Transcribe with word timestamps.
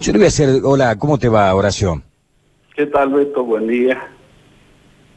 Yo 0.00 0.12
le 0.12 0.18
voy 0.18 0.26
a 0.26 0.28
hacer, 0.28 0.60
hola, 0.62 0.96
¿cómo 0.96 1.18
te 1.18 1.28
va, 1.28 1.52
Horacio? 1.52 2.02
¿Qué 2.76 2.86
tal, 2.86 3.12
Beto? 3.12 3.44
Buen 3.44 3.66
día. 3.66 4.08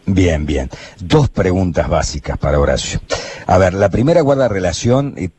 Bien, 0.08 0.44
bien. 0.46 0.70
Dos 1.00 1.30
preguntas 1.30 1.88
básicas 1.88 2.38
para 2.40 2.60
Horacio. 2.60 3.00
A 3.46 3.60
ver, 3.60 3.76
la 3.76 3.90
primera 3.90 4.22
guarda 4.22 4.48
relación, 4.48 5.14
eh, 5.18 5.30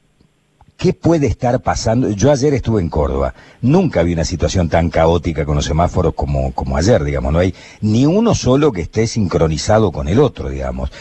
¿qué 0.76 0.92
puede 0.92 1.26
estar 1.26 1.60
pasando? 1.60 2.10
Yo 2.10 2.30
ayer 2.30 2.54
estuve 2.54 2.80
en 2.80 2.88
Córdoba, 2.88 3.34
nunca 3.62 4.04
vi 4.04 4.12
una 4.12 4.24
situación 4.24 4.68
tan 4.68 4.90
caótica 4.90 5.44
con 5.44 5.56
los 5.56 5.64
semáforos 5.64 6.14
como, 6.14 6.52
como 6.54 6.76
ayer, 6.76 7.02
digamos, 7.02 7.32
no 7.32 7.40
hay 7.40 7.52
ni 7.80 8.06
uno 8.06 8.36
solo 8.36 8.70
que 8.70 8.82
esté 8.82 9.08
sincronizado 9.08 9.90
con 9.90 10.06
el 10.06 10.20
otro, 10.20 10.50
digamos. 10.50 10.92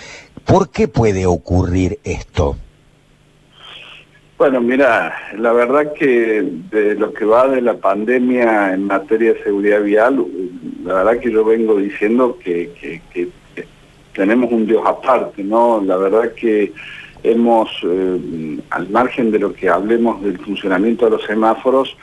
¿Por 0.46 0.72
qué 0.72 0.88
puede 0.88 1.28
ocurrir 1.28 2.00
esto? 2.04 2.58
Bueno, 4.42 4.60
mira, 4.60 5.16
la 5.38 5.54
verdad 5.54 5.94
que 5.94 6.42
de 6.72 6.96
lo 6.96 7.14
que 7.14 7.26
va 7.26 7.48
de 7.48 7.62
la 7.62 7.76
pandemia 7.76 8.74
en 8.74 8.88
materia 8.88 9.34
de 9.34 9.44
seguridad 9.44 9.84
vial, 9.84 10.26
la 10.84 10.96
verdad 10.96 11.20
que 11.20 11.32
yo 11.32 11.46
vengo 11.46 11.78
diciendo 11.78 12.40
que, 12.44 12.72
tenemos 14.14 14.52
un 14.52 14.66
Dios 14.66 14.82
aparte, 14.84 15.44
¿no? 15.44 15.80
La 15.86 15.96
verdad 15.96 16.34
que 16.34 16.74
hemos, 17.22 17.70
eh, 17.84 18.58
al 18.72 18.90
margen 18.90 19.30
de 19.30 19.38
lo 19.38 19.54
que 19.54 19.70
hablemos 19.70 20.24
del 20.24 20.40
funcionamiento 20.40 21.06
de 21.06 21.12
los 21.12 21.24
semáforos, 21.26 21.96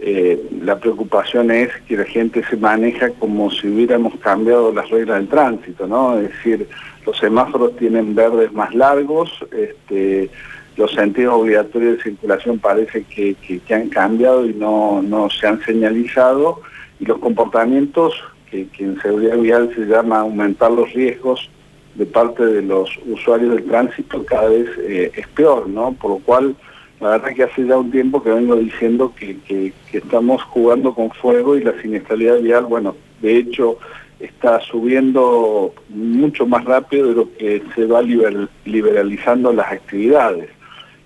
eh, 0.00 0.42
la 0.62 0.78
preocupación 0.78 1.50
es 1.50 1.68
que 1.86 1.98
la 1.98 2.06
gente 2.06 2.42
se 2.48 2.56
maneja 2.56 3.10
como 3.10 3.50
si 3.50 3.68
hubiéramos 3.68 4.14
cambiado 4.20 4.72
las 4.72 4.88
reglas 4.88 5.18
del 5.18 5.28
tránsito, 5.28 5.86
¿no? 5.86 6.18
Es 6.18 6.30
decir, 6.30 6.66
los 7.04 7.18
semáforos 7.18 7.76
tienen 7.76 8.14
verdes 8.14 8.50
más 8.50 8.74
largos, 8.74 9.44
este, 9.52 10.30
los 10.76 10.92
sentidos 10.92 11.34
obligatorios 11.34 11.98
de 11.98 12.02
circulación 12.02 12.58
parece 12.58 13.04
que, 13.04 13.36
han 13.70 13.88
cambiado 13.88 14.46
y 14.46 14.54
no, 14.54 15.28
se 15.30 15.46
han 15.46 15.62
señalizado 15.62 16.60
y 17.00 17.06
los 17.06 17.18
comportamientos 17.18 18.14
que, 18.50 18.68
en 18.78 19.00
seguridad 19.00 19.38
vial 19.38 19.72
se 19.74 19.86
llama 19.86 20.20
aumentar 20.20 20.70
los 20.70 20.92
riesgos 20.92 21.50
de 21.94 22.06
parte 22.06 22.44
de 22.44 22.62
los 22.62 22.90
usuarios 23.06 23.54
del 23.54 23.64
tránsito 23.64 24.24
cada 24.24 24.48
vez 24.48 24.66
eh, 24.78 25.12
es 25.14 25.28
peor, 25.28 25.68
¿no? 25.68 25.92
Por 25.92 26.12
lo 26.12 26.18
cual, 26.18 26.56
la 27.00 27.10
verdad 27.10 27.34
que 27.34 27.42
hace 27.42 27.66
ya 27.66 27.76
un 27.76 27.90
tiempo 27.90 28.22
que 28.22 28.30
vengo 28.30 28.56
diciendo 28.56 29.12
que, 29.14 29.36
que, 29.46 29.72
estamos 29.92 30.42
jugando 30.44 30.94
con 30.94 31.10
fuego 31.10 31.56
y 31.56 31.64
la 31.64 31.78
siniestralidad 31.82 32.40
vial, 32.40 32.64
bueno, 32.64 32.96
de 33.20 33.36
hecho 33.36 33.78
está 34.20 34.60
subiendo 34.60 35.74
mucho 35.90 36.46
más 36.46 36.64
rápido 36.64 37.08
de 37.08 37.14
lo 37.14 37.32
que 37.34 37.62
se 37.74 37.86
va 37.86 38.00
liberalizando 38.02 39.52
las 39.52 39.70
actividades. 39.70 40.48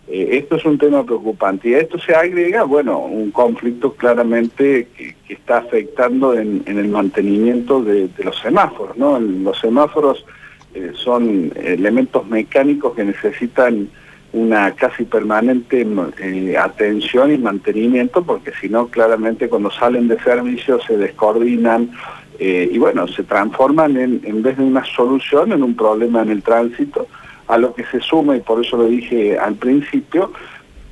Eh, 0.09 0.39
esto 0.39 0.57
es 0.57 0.65
un 0.65 0.79
tema 0.79 1.05
preocupante 1.05 1.69
y 1.69 1.75
a 1.75 1.81
esto 1.81 1.99
se 1.99 2.15
agrega, 2.15 2.62
bueno, 2.62 2.99
un 3.01 3.33
conflicto 3.33 3.93
claramente 3.95 4.89
que, 4.97 5.17
está 5.29 5.59
afectando 5.59 6.35
en, 6.35 6.62
el 6.67 6.89
mantenimiento 6.89 7.83
de, 7.83 8.09
los 8.19 8.39
semáforos, 8.39 8.97
¿no? 8.97 9.19
Los 9.19 9.59
semáforos 9.59 10.25
eh, 10.73 10.93
son 10.95 11.53
elementos 11.57 12.25
mecánicos 12.29 12.95
que 12.95 13.05
necesitan 13.05 13.89
una 14.33 14.71
casi 14.73 15.05
permanente 15.05 15.84
eh, 16.21 16.57
atención 16.57 17.33
y 17.33 17.39
mantenimiento 17.39 18.23
porque 18.23 18.53
si 18.61 18.69
no 18.69 18.87
claramente 18.87 19.49
cuando 19.49 19.71
salen 19.73 20.07
de 20.07 20.19
servicio 20.21 20.81
se 20.87 20.97
descoordinan 20.97 21.91
y 22.39 22.77
bueno, 22.77 23.09
se 23.09 23.23
transforman 23.23 23.97
en, 23.97 24.21
en 24.23 24.43
vez 24.43 24.59
de 24.59 24.65
una 24.65 24.84
solución 24.84 25.53
en 25.53 25.62
un 25.62 25.75
problema 25.75 26.21
en 26.21 26.31
el 26.31 26.43
tránsito 26.43 27.09
a 27.49 27.59
lo 27.59 27.75
que 27.75 27.85
se 27.85 28.01
suma, 28.01 28.37
y 28.37 28.41
por 28.41 28.65
eso 28.65 28.77
lo 28.77 28.87
dije 28.87 29.39
al 29.39 29.55
principio, 29.55 30.33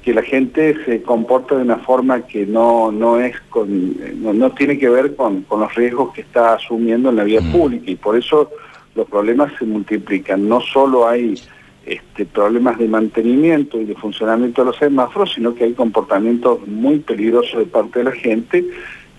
que 0.04 0.12
la 0.12 0.22
gente 0.22 0.76
se 0.84 1.02
comporta 1.02 1.56
de 1.56 1.62
una 1.62 1.78
forma 1.78 2.26
que 2.26 2.44
no, 2.44 2.92
no 2.92 3.18
es 3.18 3.40
con, 3.48 3.96
no, 4.20 4.50
tiene 4.52 4.78
que 4.78 4.90
ver 4.90 5.16
con, 5.16 5.46
los 5.48 5.74
riesgos 5.74 6.12
que 6.12 6.20
está 6.20 6.54
asumiendo 6.54 7.08
en 7.08 7.16
la 7.16 7.24
vía 7.24 7.40
mm. 7.40 7.52
pública 7.52 7.90
y 7.90 7.96
por 7.96 8.16
eso 8.16 8.50
los 8.94 9.08
problemas 9.08 9.50
se 9.58 9.64
multiplican. 9.64 10.46
No 10.46 10.60
solo 10.60 11.08
hay 11.08 11.40
este, 11.86 12.26
problemas 12.26 12.78
de 12.78 12.86
mantenimiento 12.86 13.80
y 13.80 13.86
de 13.86 13.94
funcionamiento 13.94 14.62
de 14.62 14.66
los 14.66 14.76
semáforos, 14.76 15.32
sino 15.34 15.54
que 15.54 15.64
hay 15.64 15.72
comportamientos 15.72 16.66
muy 16.66 16.98
peligrosos 16.98 17.60
de 17.60 17.66
parte 17.66 18.00
de 18.00 18.04
la 18.04 18.12
gente 18.12 18.64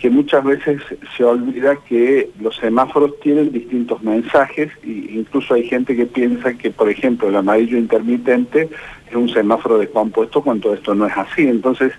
que 0.06 0.12
muchas 0.12 0.44
veces 0.44 0.84
se 1.18 1.24
olvida 1.24 1.78
que 1.78 2.30
los 2.40 2.56
semáforos 2.58 3.20
tienen 3.22 3.52
distintos 3.52 4.04
mensajes 4.04 4.72
e 4.84 5.16
incluso 5.16 5.56
hay 5.56 5.64
gente 5.64 5.96
que 5.96 6.06
piensa 6.06 6.54
que, 6.54 6.70
por 6.70 6.92
ejemplo, 6.92 7.28
el 7.28 7.36
amarillo 7.36 7.76
intermitente 7.76 8.70
es 9.10 9.16
un 9.16 9.28
semáforo 9.30 9.80
descompuesto 9.80 10.44
cuando 10.44 10.76
esto 10.76 10.94
no 10.94 11.08
es 11.08 11.18
así. 11.18 11.48
Entonces, 11.48 11.92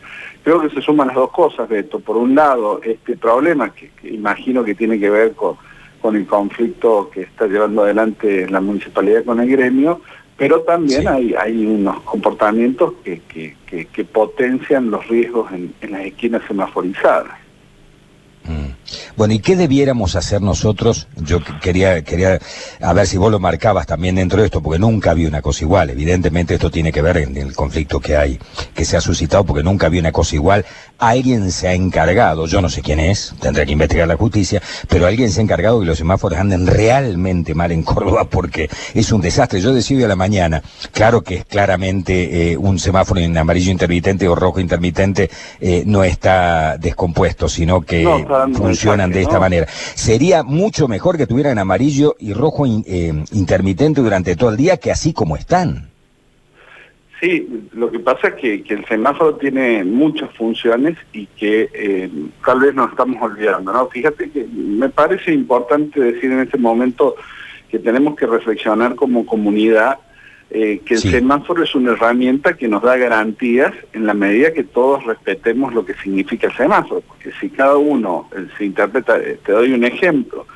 creo 0.44 0.60
que 0.60 0.70
se 0.70 0.82
suman 0.82 1.08
las 1.08 1.16
dos 1.16 1.32
cosas, 1.32 1.68
Beto. 1.68 1.98
Por 1.98 2.16
un 2.16 2.36
lado, 2.36 2.80
este 2.84 3.16
problema 3.16 3.72
que, 3.74 3.90
imagino 4.04 4.62
que 4.62 4.76
tiene 4.76 5.00
que 5.00 5.10
ver 5.10 5.32
con, 5.32 5.56
con 6.00 6.14
el 6.14 6.26
conflicto 6.26 7.10
que 7.12 7.22
está 7.22 7.48
llevando 7.48 7.82
adelante 7.82 8.48
la 8.48 8.60
municipalidad 8.60 9.24
con 9.24 9.40
el 9.40 9.50
gremio, 9.50 10.00
pero 10.36 10.60
también 10.60 11.08
hay, 11.08 11.34
hay 11.34 11.66
unos 11.66 12.02
comportamientos 12.02 12.92
que, 13.02 13.20
que, 13.66 14.04
potencian 14.04 14.92
los 14.92 15.08
riesgos 15.08 15.50
en 15.50 15.90
las 15.90 16.02
esquinas 16.02 16.42
semaforizadas. 16.46 17.45
Bueno, 19.16 19.34
¿y 19.34 19.38
qué 19.38 19.56
debiéramos 19.56 20.14
hacer 20.14 20.42
nosotros? 20.42 21.08
Yo 21.16 21.40
quería, 21.60 22.02
quería, 22.02 22.38
a 22.80 22.92
ver 22.92 23.06
si 23.06 23.16
vos 23.16 23.30
lo 23.30 23.40
marcabas 23.40 23.86
también 23.86 24.16
dentro 24.16 24.40
de 24.40 24.46
esto, 24.46 24.62
porque 24.62 24.78
nunca 24.78 25.10
había 25.10 25.28
una 25.28 25.42
cosa 25.42 25.64
igual. 25.64 25.90
Evidentemente 25.90 26.54
esto 26.54 26.70
tiene 26.70 26.92
que 26.92 27.02
ver 27.02 27.18
en 27.18 27.36
el 27.36 27.54
conflicto 27.54 28.00
que 28.00 28.16
hay, 28.16 28.38
que 28.74 28.84
se 28.84 28.96
ha 28.96 29.00
suscitado, 29.00 29.44
porque 29.44 29.62
nunca 29.62 29.86
había 29.86 30.00
una 30.00 30.12
cosa 30.12 30.36
igual. 30.36 30.64
Alguien 30.98 31.50
se 31.50 31.68
ha 31.68 31.74
encargado, 31.74 32.46
yo 32.46 32.60
no 32.60 32.68
sé 32.68 32.82
quién 32.82 33.00
es, 33.00 33.34
tendré 33.40 33.66
que 33.66 33.72
investigar 33.72 34.06
la 34.08 34.16
justicia, 34.16 34.62
pero 34.88 35.06
alguien 35.06 35.30
se 35.30 35.40
ha 35.40 35.42
encargado 35.42 35.80
que 35.80 35.86
los 35.86 35.98
semáforos 35.98 36.38
anden 36.38 36.66
realmente 36.66 37.54
mal 37.54 37.72
en 37.72 37.82
Córdoba 37.82 38.24
porque 38.24 38.68
es 38.94 39.12
un 39.12 39.20
desastre. 39.20 39.60
Yo 39.60 39.72
decido 39.72 40.04
a 40.04 40.08
la 40.08 40.16
mañana, 40.16 40.62
claro 40.92 41.22
que 41.22 41.36
es 41.36 41.44
claramente 41.44 42.52
eh, 42.52 42.56
un 42.56 42.78
semáforo 42.78 43.20
en 43.20 43.36
amarillo 43.36 43.70
intermitente 43.70 44.28
o 44.28 44.34
rojo 44.34 44.60
intermitente 44.60 45.30
eh, 45.60 45.82
no 45.86 46.04
está 46.04 46.76
descompuesto, 46.78 47.48
sino 47.48 47.82
que 47.82 48.04
funcionan 48.54 49.10
de 49.10 49.22
esta 49.22 49.40
manera. 49.40 49.66
Sería 49.68 50.42
mucho 50.42 50.88
mejor 50.88 51.16
que 51.16 51.26
tuvieran 51.26 51.58
amarillo 51.58 52.16
y 52.18 52.32
rojo 52.32 52.66
eh, 52.66 53.12
intermitente 53.32 54.00
durante 54.00 54.36
todo 54.36 54.50
el 54.50 54.56
día 54.56 54.76
que 54.76 54.90
así 54.90 55.12
como 55.12 55.36
están. 55.36 55.90
Sí, 57.20 57.48
lo 57.72 57.90
que 57.90 57.98
pasa 57.98 58.28
es 58.28 58.34
que, 58.34 58.74
el 58.74 58.84
semáforo 58.86 59.36
tiene 59.36 59.82
muchas 59.84 60.30
funciones 60.34 60.98
y 61.12 61.26
que 61.26 61.70
eh, 61.72 62.10
tal 62.44 62.60
vez 62.60 62.74
nos 62.74 62.90
estamos 62.90 63.16
olvidando, 63.22 63.72
¿no? 63.72 63.88
Fíjate 63.88 64.30
que 64.30 64.44
me 64.44 64.90
parece 64.90 65.32
importante 65.32 65.98
decir 65.98 66.30
en 66.30 66.40
este 66.40 66.58
momento 66.58 67.16
que 67.70 67.78
tenemos 67.78 68.16
que 68.16 68.26
reflexionar 68.26 68.94
como 68.96 69.24
comunidad 69.24 69.98
eh, 70.50 70.80
que 70.84 70.94
el 70.94 71.00
semáforo 71.00 71.64
es 71.64 71.74
una 71.74 71.92
herramienta 71.92 72.56
que 72.56 72.68
nos 72.68 72.82
da 72.82 72.96
garantías 72.96 73.72
en 73.92 74.06
la 74.06 74.14
medida 74.14 74.52
que 74.52 74.64
todos 74.64 75.04
respetemos 75.04 75.74
lo 75.74 75.84
que 75.84 75.94
significa 75.94 76.46
el 76.46 76.56
semáforo, 76.56 77.00
porque 77.00 77.32
si 77.40 77.50
cada 77.50 77.76
uno 77.76 78.28
se 78.56 78.64
interpreta, 78.64 79.18
eh, 79.18 79.38
te 79.44 79.52
doy 79.52 79.72
un 79.72 79.84
ejemplo, 79.84 80.46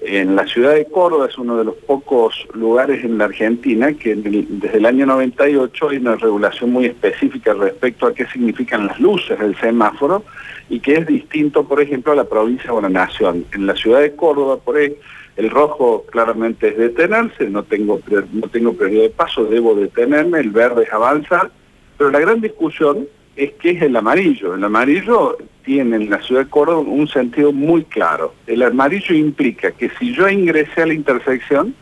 en 0.00 0.36
la 0.36 0.46
ciudad 0.46 0.74
de 0.74 0.84
Córdoba 0.86 1.26
es 1.26 1.36
uno 1.38 1.56
de 1.56 1.64
los 1.64 1.74
pocos 1.74 2.46
lugares 2.54 3.04
en 3.04 3.18
la 3.18 3.24
Argentina 3.24 3.92
que 3.94 4.14
desde 4.14 4.78
el 4.78 4.86
año 4.86 5.06
98 5.06 5.88
hay 5.88 5.96
una 5.96 6.14
regulación 6.14 6.70
muy 6.70 6.86
específica 6.86 7.52
respecto 7.54 8.06
a 8.06 8.14
qué 8.14 8.24
significan 8.26 8.86
las 8.86 9.00
luces 9.00 9.38
del 9.38 9.58
semáforo 9.58 10.24
y 10.68 10.78
que 10.78 10.94
es 10.94 11.06
distinto, 11.06 11.66
por 11.66 11.80
ejemplo, 11.80 12.12
a 12.12 12.16
la 12.16 12.24
provincia 12.24 12.72
o 12.72 12.80
la 12.80 12.88
nación. 12.88 13.44
En 13.52 13.66
la 13.66 13.74
ciudad 13.74 14.00
de 14.00 14.14
Córdoba, 14.14 14.58
por 14.58 14.78
ejemplo, 14.78 15.02
el 15.38 15.50
rojo 15.50 16.04
claramente 16.10 16.66
es 16.66 16.76
detenerse, 16.76 17.48
no 17.48 17.62
tengo, 17.62 18.00
no 18.32 18.48
tengo 18.48 18.72
prioridad 18.72 19.04
de 19.04 19.10
paso, 19.10 19.44
debo 19.44 19.76
detenerme, 19.76 20.40
el 20.40 20.50
verde 20.50 20.82
es 20.82 20.92
avanzar, 20.92 21.52
pero 21.96 22.10
la 22.10 22.18
gran 22.18 22.40
discusión 22.40 23.06
es 23.36 23.52
que 23.52 23.70
es 23.70 23.82
el 23.82 23.94
amarillo. 23.94 24.56
El 24.56 24.64
amarillo 24.64 25.38
tiene 25.64 25.94
en 25.94 26.10
la 26.10 26.20
ciudad 26.22 26.42
de 26.42 26.50
Córdoba 26.50 26.80
un 26.80 27.06
sentido 27.06 27.52
muy 27.52 27.84
claro. 27.84 28.34
El 28.48 28.64
amarillo 28.64 29.14
implica 29.14 29.70
que 29.70 29.90
si 29.90 30.12
yo 30.12 30.28
ingresé 30.28 30.82
a 30.82 30.86
la 30.86 30.94
intersección, 30.94 31.72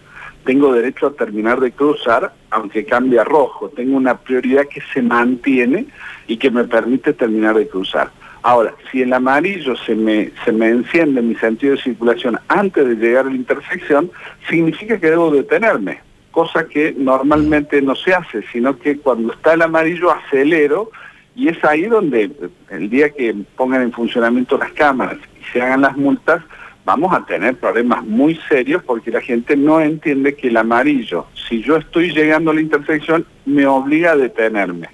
tengo 0.44 0.74
derecho 0.74 1.06
a 1.06 1.12
terminar 1.14 1.58
de 1.58 1.72
cruzar, 1.72 2.34
aunque 2.50 2.84
cambie 2.84 3.18
a 3.18 3.24
rojo. 3.24 3.70
Tengo 3.70 3.96
una 3.96 4.18
prioridad 4.18 4.68
que 4.68 4.82
se 4.92 5.00
mantiene 5.00 5.86
y 6.26 6.36
que 6.36 6.50
me 6.50 6.64
permite 6.64 7.14
terminar 7.14 7.56
de 7.56 7.66
cruzar. 7.68 8.10
Ahora, 8.42 8.74
si 8.90 9.02
el 9.02 9.12
amarillo 9.12 9.74
se 9.76 9.94
me, 9.94 10.30
se 10.44 10.52
me 10.52 10.68
enciende 10.68 11.20
en 11.20 11.28
mi 11.28 11.34
sentido 11.36 11.74
de 11.74 11.82
circulación 11.82 12.38
antes 12.48 12.86
de 12.86 12.94
llegar 12.94 13.26
a 13.26 13.30
la 13.30 13.36
intersección, 13.36 14.10
significa 14.48 14.98
que 15.00 15.10
debo 15.10 15.30
detenerme, 15.30 16.00
cosa 16.30 16.66
que 16.68 16.94
normalmente 16.96 17.82
no 17.82 17.96
se 17.96 18.14
hace, 18.14 18.42
sino 18.52 18.78
que 18.78 18.98
cuando 18.98 19.32
está 19.32 19.54
el 19.54 19.62
amarillo 19.62 20.10
acelero 20.10 20.90
y 21.34 21.48
es 21.48 21.62
ahí 21.64 21.82
donde 21.84 22.30
el 22.70 22.88
día 22.88 23.10
que 23.10 23.34
pongan 23.56 23.82
en 23.82 23.92
funcionamiento 23.92 24.56
las 24.56 24.72
cámaras 24.72 25.18
y 25.40 25.52
se 25.52 25.60
hagan 25.60 25.82
las 25.82 25.96
multas, 25.96 26.42
vamos 26.86 27.12
a 27.12 27.26
tener 27.26 27.56
problemas 27.56 28.04
muy 28.04 28.40
serios 28.48 28.82
porque 28.84 29.10
la 29.10 29.20
gente 29.20 29.56
no 29.56 29.80
entiende 29.80 30.36
que 30.36 30.48
el 30.48 30.56
amarillo, 30.56 31.26
si 31.48 31.62
yo 31.62 31.76
estoy 31.76 32.12
llegando 32.12 32.52
a 32.52 32.54
la 32.54 32.60
intersección, 32.60 33.26
me 33.44 33.66
obliga 33.66 34.12
a 34.12 34.16
detenerme. 34.16 34.88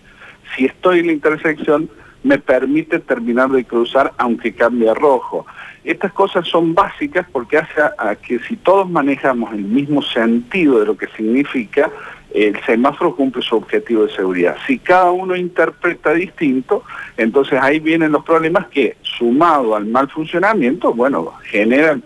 Si 0.56 0.64
estoy 0.64 1.00
en 1.00 1.06
la 1.08 1.12
intersección, 1.12 1.90
me 2.22 2.38
permite 2.38 2.98
terminar 2.98 3.50
de 3.50 3.64
cruzar 3.64 4.12
aunque 4.16 4.54
cambie 4.54 4.88
a 4.88 4.94
rojo. 4.94 5.46
Estas 5.84 6.12
cosas 6.12 6.46
son 6.46 6.74
básicas 6.74 7.26
porque 7.32 7.58
hace 7.58 7.80
que 8.22 8.38
si 8.40 8.56
todos 8.56 8.88
manejamos 8.88 9.52
el 9.52 9.64
mismo 9.64 10.00
sentido 10.02 10.78
de 10.78 10.86
lo 10.86 10.96
que 10.96 11.08
significa, 11.08 11.90
el 12.32 12.58
semáforo 12.64 13.14
cumple 13.16 13.42
su 13.42 13.56
objetivo 13.56 14.06
de 14.06 14.12
seguridad. 14.12 14.56
Si 14.66 14.78
cada 14.78 15.10
uno 15.10 15.36
interpreta 15.36 16.12
distinto, 16.12 16.84
entonces 17.16 17.58
ahí 17.60 17.78
vienen 17.80 18.12
los 18.12 18.24
problemas 18.24 18.68
que, 18.68 18.96
sumado 19.02 19.74
al 19.74 19.86
mal 19.86 20.08
funcionamiento, 20.08 20.94
bueno, 20.94 21.32
generan 21.44 22.02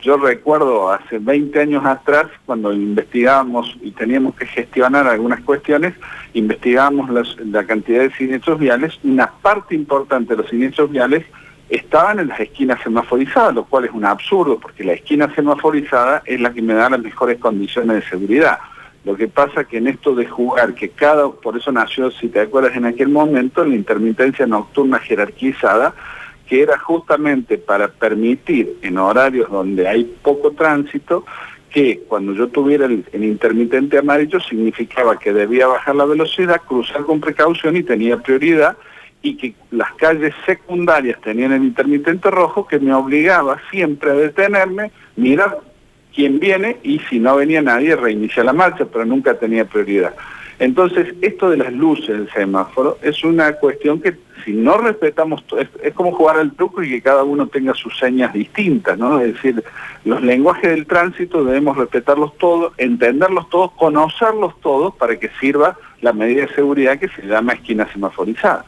yo 0.00 0.16
recuerdo 0.16 0.92
hace 0.92 1.18
20 1.18 1.60
años 1.60 1.84
atrás, 1.84 2.26
cuando 2.46 2.72
investigábamos 2.72 3.76
y 3.82 3.90
teníamos 3.90 4.34
que 4.36 4.46
gestionar 4.46 5.06
algunas 5.06 5.40
cuestiones, 5.40 5.94
investigábamos 6.32 7.10
la 7.44 7.64
cantidad 7.64 8.00
de 8.00 8.12
siniestros 8.12 8.58
viales, 8.58 8.98
una 9.02 9.30
parte 9.42 9.74
importante 9.74 10.34
de 10.34 10.42
los 10.42 10.50
siniestros 10.50 10.90
viales 10.90 11.24
estaban 11.68 12.20
en 12.20 12.28
las 12.28 12.40
esquinas 12.40 12.80
semaforizadas, 12.82 13.54
lo 13.54 13.64
cual 13.64 13.86
es 13.86 13.90
un 13.90 14.04
absurdo, 14.04 14.60
porque 14.60 14.84
la 14.84 14.92
esquina 14.92 15.34
semaforizada 15.34 16.22
es 16.24 16.40
la 16.40 16.52
que 16.52 16.62
me 16.62 16.74
da 16.74 16.90
las 16.90 17.00
mejores 17.00 17.38
condiciones 17.38 17.96
de 17.96 18.08
seguridad. 18.08 18.58
Lo 19.04 19.16
que 19.16 19.28
pasa 19.28 19.64
que 19.64 19.78
en 19.78 19.88
esto 19.88 20.14
de 20.14 20.26
jugar, 20.26 20.74
que 20.74 20.90
cada, 20.90 21.28
por 21.30 21.56
eso 21.56 21.72
nació, 21.72 22.10
si 22.10 22.28
te 22.28 22.40
acuerdas 22.40 22.76
en 22.76 22.86
aquel 22.86 23.08
momento, 23.08 23.64
la 23.64 23.74
intermitencia 23.74 24.46
nocturna 24.46 24.98
jerarquizada, 24.98 25.94
que 26.48 26.62
era 26.62 26.78
justamente 26.78 27.58
para 27.58 27.88
permitir 27.88 28.78
en 28.82 28.98
horarios 28.98 29.50
donde 29.50 29.88
hay 29.88 30.04
poco 30.22 30.52
tránsito, 30.52 31.24
que 31.70 32.02
cuando 32.06 32.32
yo 32.34 32.48
tuviera 32.48 32.86
el, 32.86 33.04
intermitente 33.12 33.98
amarillo 33.98 34.38
significaba 34.40 35.18
que 35.18 35.32
debía 35.32 35.66
bajar 35.66 35.96
la 35.96 36.04
velocidad, 36.04 36.60
cruzar 36.66 37.02
con 37.02 37.20
precaución 37.20 37.76
y 37.76 37.82
tenía 37.82 38.18
prioridad, 38.18 38.76
y 39.22 39.36
que 39.36 39.54
las 39.70 39.92
calles 39.94 40.34
secundarias 40.44 41.18
tenían 41.22 41.52
el 41.52 41.64
intermitente 41.64 42.30
rojo 42.30 42.66
que 42.66 42.78
me 42.78 42.94
obligaba 42.94 43.58
siempre 43.70 44.10
a 44.10 44.14
detenerme, 44.14 44.92
mirar 45.16 45.60
quién 46.14 46.38
viene 46.38 46.76
y 46.82 47.00
si 47.10 47.18
no 47.18 47.36
venía 47.36 47.62
nadie 47.62 47.96
reiniciar 47.96 48.46
la 48.46 48.52
marcha, 48.52 48.84
pero 48.84 49.04
nunca 49.04 49.34
tenía 49.34 49.64
prioridad. 49.64 50.14
Entonces, 50.58 51.14
esto 51.20 51.50
de 51.50 51.56
las 51.56 51.72
luces 51.72 52.08
del 52.08 52.30
semáforo 52.30 52.98
es 53.02 53.24
una 53.24 53.52
cuestión 53.54 54.00
que 54.00 54.16
si 54.44 54.52
no 54.52 54.76
respetamos, 54.76 55.42
es, 55.58 55.68
es, 55.82 55.94
como 55.94 56.12
jugar 56.12 56.36
al 56.36 56.52
truco 56.52 56.82
y 56.82 56.90
que 56.90 57.02
cada 57.02 57.24
uno 57.24 57.46
tenga 57.46 57.74
sus 57.74 57.96
señas 57.98 58.32
distintas, 58.32 58.98
¿no? 58.98 59.18
Es 59.20 59.34
decir, 59.34 59.64
los 60.04 60.22
lenguajes 60.22 60.70
del 60.70 60.86
tránsito 60.86 61.44
debemos 61.44 61.76
respetarlos 61.76 62.36
todos, 62.36 62.72
entenderlos 62.76 63.48
todos, 63.48 63.72
conocerlos 63.72 64.60
todos 64.60 64.94
para 64.96 65.18
que 65.18 65.30
sirva 65.40 65.78
la 66.02 66.12
medida 66.12 66.42
de 66.42 66.54
seguridad 66.54 66.98
que 66.98 67.08
se 67.08 67.22
llama 67.26 67.54
esquina 67.54 67.88
semaforizada. 67.92 68.66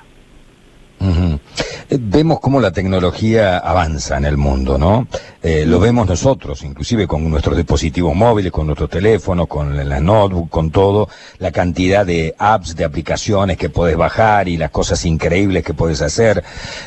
Vemos 1.89 2.41
cómo 2.41 2.61
la 2.61 2.73
tecnología 2.73 3.59
avanza 3.59 4.17
en 4.17 4.25
el 4.25 4.37
mundo, 4.37 4.77
¿no? 4.77 5.07
Eh, 5.41 5.65
lo 5.67 5.79
vemos 5.79 6.09
nosotros, 6.09 6.65
inclusive 6.65 7.07
con 7.07 7.31
nuestros 7.31 7.57
dispositivos 7.57 8.13
móviles, 8.13 8.51
con 8.51 8.67
nuestros 8.67 8.91
teléfonos, 8.91 9.47
con 9.47 9.89
la 9.89 10.01
notebook, 10.01 10.51
con 10.51 10.73
todo, 10.73 11.09
la 11.39 11.53
cantidad 11.53 12.05
de 12.05 12.35
apps, 12.39 12.75
de 12.75 12.85
aplicaciones 12.85 13.57
que 13.57 13.71
puedes 13.71 13.97
bajar 13.97 14.49
y 14.49 14.57
las 14.57 14.71
cosas 14.71 15.05
increíbles 15.05 15.63
que 15.63 15.75
puedes 15.75 16.03
hacer. 16.03 16.43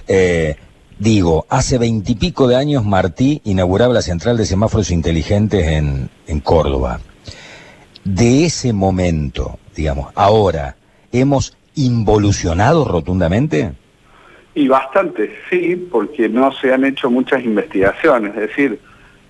Eh, 0.05 0.57
digo, 0.97 1.45
hace 1.47 1.77
veintipico 1.77 2.49
de 2.49 2.57
años 2.57 2.83
Martí 2.83 3.41
inauguraba 3.45 3.93
la 3.93 4.01
central 4.01 4.35
de 4.35 4.45
semáforos 4.45 4.91
inteligentes 4.91 5.65
en, 5.65 6.09
en 6.27 6.39
Córdoba. 6.41 6.99
De 8.03 8.43
ese 8.43 8.73
momento, 8.73 9.59
digamos, 9.73 10.11
ahora, 10.15 10.75
¿hemos 11.13 11.55
involucionado 11.75 12.83
rotundamente? 12.83 13.73
Y 14.59 14.67
bastante, 14.67 15.33
sí, 15.49 15.87
porque 15.89 16.27
no 16.27 16.51
se 16.51 16.73
han 16.73 16.83
hecho 16.83 17.09
muchas 17.09 17.41
investigaciones. 17.45 18.35
Es 18.35 18.49
decir, 18.49 18.77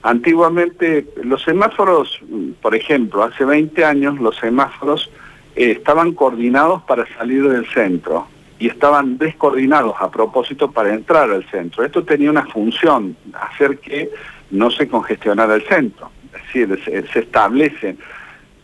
antiguamente 0.02 1.06
los 1.22 1.44
semáforos, 1.44 2.20
por 2.64 2.74
ejemplo, 2.74 3.22
hace 3.22 3.46
20 3.46 3.86
años 3.86 4.20
los 4.20 4.38
semáforos 4.38 5.12
eh, 5.56 5.70
estaban 5.78 6.14
coordinados 6.14 6.82
para 6.82 7.06
salir 7.16 7.48
del 7.48 7.68
centro 7.68 8.26
y 8.58 8.70
estaban 8.70 9.20
descoordinados 9.20 9.94
a 10.00 10.10
propósito 10.10 10.72
para 10.72 10.96
entrar 10.96 11.30
al 11.30 11.48
centro. 11.52 11.86
Esto 11.86 12.04
tenía 12.04 12.32
una 12.32 12.48
función, 12.48 13.16
hacer 13.34 13.78
que 13.78 14.10
no 14.50 14.72
se 14.72 14.88
congestionara 14.88 15.54
el 15.54 15.68
centro. 15.68 16.10
Es 16.34 16.42
decir, 16.42 16.84
se, 16.84 17.08
se 17.14 17.20
establecen. 17.20 18.00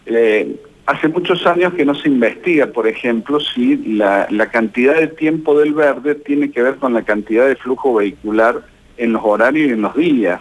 Eh, 0.07 0.55
Hace 0.85 1.07
muchos 1.07 1.47
años 1.47 1.73
que 1.73 1.83
no 1.83 1.95
se 1.95 2.07
investiga, 2.07 2.67
por 2.67 2.87
ejemplo, 2.87 3.39
si 3.39 3.75
la, 3.95 4.27
cantidad 4.51 4.95
de 4.95 5.07
tiempo 5.07 5.57
del 5.57 5.73
verde 5.73 6.13
tiene 6.13 6.51
que 6.51 6.61
ver 6.61 6.75
con 6.75 6.93
la 6.93 7.01
cantidad 7.01 7.47
de 7.47 7.55
flujo 7.55 7.95
vehicular 7.95 8.61
en 8.97 9.13
los 9.13 9.21
horarios 9.23 9.69
y 9.69 9.73
en 9.73 9.81
los 9.81 9.95
días. 9.95 10.39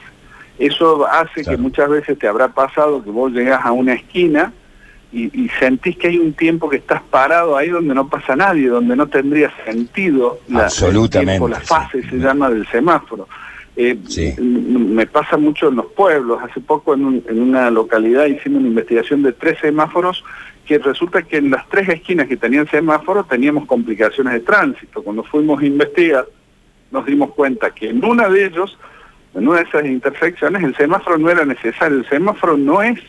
Eso 0.58 1.06
hace 1.06 1.44
que 1.44 1.56
muchas 1.56 1.88
veces 1.88 2.18
te 2.18 2.28
habrá 2.28 2.48
pasado 2.48 3.02
que 3.02 3.10
vos 3.10 3.32
llegas 3.32 3.64
a 3.64 3.72
una 3.72 3.94
esquina 3.94 4.52
y, 5.12 5.48
sentís 5.60 5.96
que 5.96 6.08
hay 6.08 6.18
un 6.18 6.32
tiempo 6.32 6.68
que 6.68 6.76
estás 6.76 7.00
parado 7.02 7.56
ahí 7.56 7.68
donde 7.68 7.94
no 7.94 8.08
pasa 8.08 8.34
nadie, 8.34 8.68
donde 8.68 8.96
no 8.96 9.06
tendría 9.06 9.52
sentido 9.64 10.40
la, 10.48 10.64
Absolutamente, 10.64 11.48
la 11.48 11.60
fase 11.60 12.02
se 12.02 12.16
llama 12.16 12.50
del 12.50 12.66
semáforo. 12.66 13.28
Eh, 13.76 13.96
me 14.38 15.06
pasa 15.06 15.36
mucho 15.36 15.68
en 15.68 15.76
los 15.76 15.86
pueblos. 15.86 16.40
Hace 16.42 16.60
poco 16.60 16.94
en, 16.94 17.24
una 17.28 17.70
localidad 17.70 18.26
hicimos 18.26 18.60
una 18.60 18.68
investigación 18.68 19.22
de 19.22 19.32
tres 19.32 19.58
semáforos 19.60 20.24
que 20.64 20.78
resulta 20.78 21.22
que 21.22 21.38
en 21.38 21.50
las 21.50 21.68
tres 21.68 21.88
esquinas 21.88 22.28
que 22.28 22.36
tenían 22.36 22.68
semáforos 22.68 23.28
teníamos 23.28 23.66
complicaciones 23.66 24.34
de 24.34 24.40
tránsito. 24.40 25.02
Cuando 25.02 25.24
fuimos 25.24 25.60
a 25.60 25.66
investigar 25.66 26.26
nos 26.90 27.04
dimos 27.06 27.32
cuenta 27.34 27.72
que 27.72 27.90
en 27.90 28.04
una 28.04 28.28
de 28.28 28.46
ellos, 28.46 28.78
en 29.34 29.48
una 29.48 29.58
de 29.58 29.64
esas 29.64 29.84
intersecciones, 29.84 30.62
el 30.62 30.76
semáforo 30.76 31.18
no 31.18 31.28
era 31.28 31.44
necesario. 31.44 31.98
El 31.98 32.08
semáforo 32.08 32.56
no 32.56 32.80
es 32.82 33.00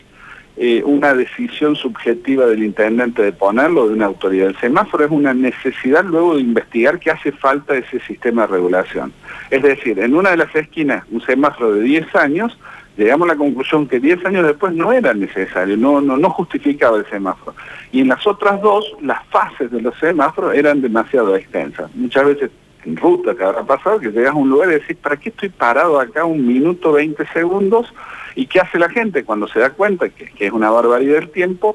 eh, 0.58 0.82
una 0.84 1.12
decisión 1.12 1.76
subjetiva 1.76 2.46
del 2.46 2.64
intendente 2.64 3.22
de 3.22 3.32
ponerlo, 3.32 3.88
de 3.88 3.94
una 3.94 4.06
autoridad. 4.06 4.48
El 4.48 4.56
semáforo 4.56 5.04
es 5.04 5.10
una 5.10 5.34
necesidad 5.34 6.04
luego 6.04 6.36
de 6.36 6.40
investigar 6.40 6.98
que 6.98 7.10
hace 7.10 7.32
falta 7.32 7.76
ese 7.76 8.00
sistema 8.00 8.42
de 8.42 8.54
regulación. 8.54 9.12
Es 9.50 9.62
decir, 9.62 9.98
en 10.00 10.14
una 10.14 10.30
de 10.30 10.38
las 10.38 10.54
esquinas, 10.54 11.04
un 11.10 11.20
semáforo 11.20 11.74
de 11.74 11.82
10 11.82 12.16
años, 12.16 12.58
llegamos 12.96 13.28
a 13.28 13.32
la 13.32 13.38
conclusión 13.38 13.86
que 13.86 14.00
10 14.00 14.24
años 14.24 14.46
después 14.46 14.72
no 14.72 14.92
era 14.92 15.12
necesario, 15.12 15.76
no, 15.76 16.00
no, 16.00 16.16
no 16.16 16.30
justificaba 16.30 16.96
el 16.96 17.06
semáforo. 17.06 17.54
Y 17.92 18.00
en 18.00 18.08
las 18.08 18.26
otras 18.26 18.60
dos, 18.62 18.84
las 19.02 19.24
fases 19.26 19.70
de 19.70 19.82
los 19.82 19.94
semáforos 19.98 20.54
eran 20.54 20.80
demasiado 20.80 21.36
extensas. 21.36 21.94
Muchas 21.94 22.24
veces 22.24 22.50
ruta 22.94 23.34
que 23.34 23.42
habrá 23.42 23.64
pasado, 23.64 23.98
que 23.98 24.10
llegas 24.10 24.32
a 24.32 24.36
un 24.36 24.48
lugar 24.48 24.68
y 24.68 24.74
decís, 24.74 24.96
¿para 24.96 25.16
qué 25.16 25.30
estoy 25.30 25.48
parado 25.48 25.98
acá 25.98 26.24
un 26.24 26.46
minuto 26.46 26.92
20 26.92 27.26
segundos? 27.32 27.92
¿Y 28.36 28.46
qué 28.46 28.60
hace 28.60 28.78
la 28.78 28.90
gente 28.90 29.24
cuando 29.24 29.48
se 29.48 29.60
da 29.60 29.70
cuenta 29.70 30.08
que, 30.10 30.30
es 30.38 30.52
una 30.52 30.70
barbaridad 30.70 31.16
el 31.16 31.30
tiempo? 31.30 31.74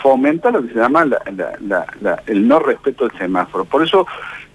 Fomenta 0.00 0.50
lo 0.50 0.62
que 0.62 0.72
se 0.72 0.78
llama 0.78 1.04
el 2.26 2.48
no 2.48 2.60
respeto 2.60 3.08
del 3.08 3.18
semáforo. 3.18 3.64
Por 3.64 3.82
eso 3.82 4.06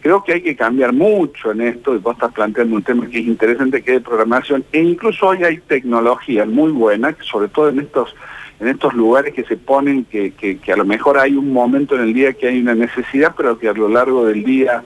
creo 0.01 0.23
que 0.23 0.33
hay 0.33 0.41
que 0.41 0.55
cambiar 0.55 0.93
mucho 0.93 1.51
en 1.51 1.61
esto, 1.61 1.95
y 1.95 1.97
vos 1.99 2.13
estás 2.13 2.33
planteando 2.33 2.75
un 2.75 2.83
tema 2.83 3.07
que 3.07 3.19
es 3.19 3.25
interesante, 3.25 3.83
que 3.83 3.91
es 3.91 3.97
de 3.97 4.05
programación, 4.09 4.65
e 4.71 4.81
incluso 4.81 5.27
hoy 5.27 5.43
hay 5.43 5.57
tecnología 5.59 6.45
muy 6.45 6.71
buena, 6.71 7.15
sobre 7.21 7.47
todo 7.49 7.69
en 7.69 7.79
estos 7.79 8.15
en 8.59 8.69
estos 8.69 8.93
lugares 8.93 9.33
que 9.33 9.43
se 9.43 9.57
ponen, 9.57 10.05
que, 10.05 10.31
que, 10.31 10.71
a 10.71 10.77
lo 10.77 10.85
mejor 10.85 11.17
hay 11.17 11.35
un 11.35 11.51
momento 11.51 11.95
en 11.95 12.01
el 12.01 12.13
día 12.13 12.33
que 12.33 12.47
hay 12.47 12.61
una 12.61 12.75
necesidad, 12.75 13.33
pero 13.35 13.57
que 13.57 13.67
a 13.67 13.73
lo 13.73 13.89
largo 13.89 14.25
del 14.25 14.43
día 14.43 14.83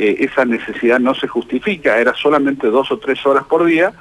eh, 0.00 0.16
esa 0.20 0.44
necesidad 0.44 0.98
no 0.98 1.14
se 1.14 1.28
justifica, 1.28 1.98
era 1.98 2.14
solamente 2.14 2.68
dos 2.68 2.90
o 2.90 2.98
tres 2.98 3.24
horas 3.26 3.44
por 3.44 3.64
día, 3.64 3.92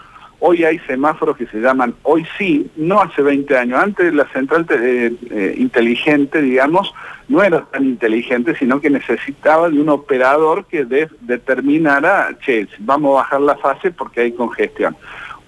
Hoy 0.42 0.64
hay 0.64 0.80
semáforos 0.80 1.36
que 1.36 1.48
se 1.48 1.60
llaman 1.60 1.96
Hoy 2.04 2.26
sí, 2.38 2.72
no 2.78 3.02
hace 3.02 3.22
20 3.22 3.58
años. 3.58 3.78
Antes 3.78 4.14
la 4.14 4.26
central 4.30 4.66
eh, 4.70 5.14
eh, 5.32 5.56
inteligente, 5.58 6.42
digamos, 6.42 6.94
no 7.28 7.44
era 7.44 7.66
tan 7.66 7.84
inteligente, 7.84 8.56
sino 8.56 8.80
que 8.80 8.90
necesitaba 8.90 9.70
de 9.70 9.80
un 9.80 9.90
operador 9.90 10.66
que 10.66 10.86
determinara, 10.86 12.30
che, 12.46 12.70
vamos 12.80 13.12
a 13.12 13.24
bajar 13.24 13.42
la 13.42 13.58
fase 13.58 13.92
porque 13.92 14.22
hay 14.22 14.32
congestión. 14.32 14.96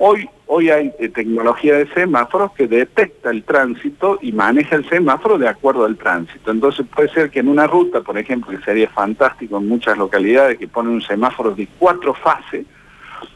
Hoy, 0.03 0.27
hoy 0.48 0.72
hay 0.72 0.91
eh, 0.98 1.10
tecnología 1.10 1.77
de 1.77 1.88
semáforos 1.93 2.53
que 2.53 2.67
detecta 2.67 3.29
el 3.29 3.43
tránsito 3.43 4.17
y 4.20 4.31
maneja 4.31 4.75
el 4.75 4.89
semáforo 4.89 5.38
de 5.38 5.48
acuerdo 5.48 5.86
al 5.86 5.96
tránsito. 5.96 6.50
Entonces 6.50 6.88
puede 6.88 7.10
ser 7.10 7.29
que 7.29 7.41
en 7.41 7.48
una 7.48 7.67
ruta, 7.67 8.01
por 8.01 8.17
ejemplo, 8.17 8.50
que 8.50 8.65
sería 8.65 8.89
fantástico 8.89 9.60
en 9.60 9.67
muchas 9.67 10.00
localidades 10.00 10.58
que 10.58 10.67
ponen 10.67 10.93
un 10.93 11.03
semáforo 11.03 11.53
de 11.53 11.67
cuatro 11.77 12.15
fases, 12.15 12.65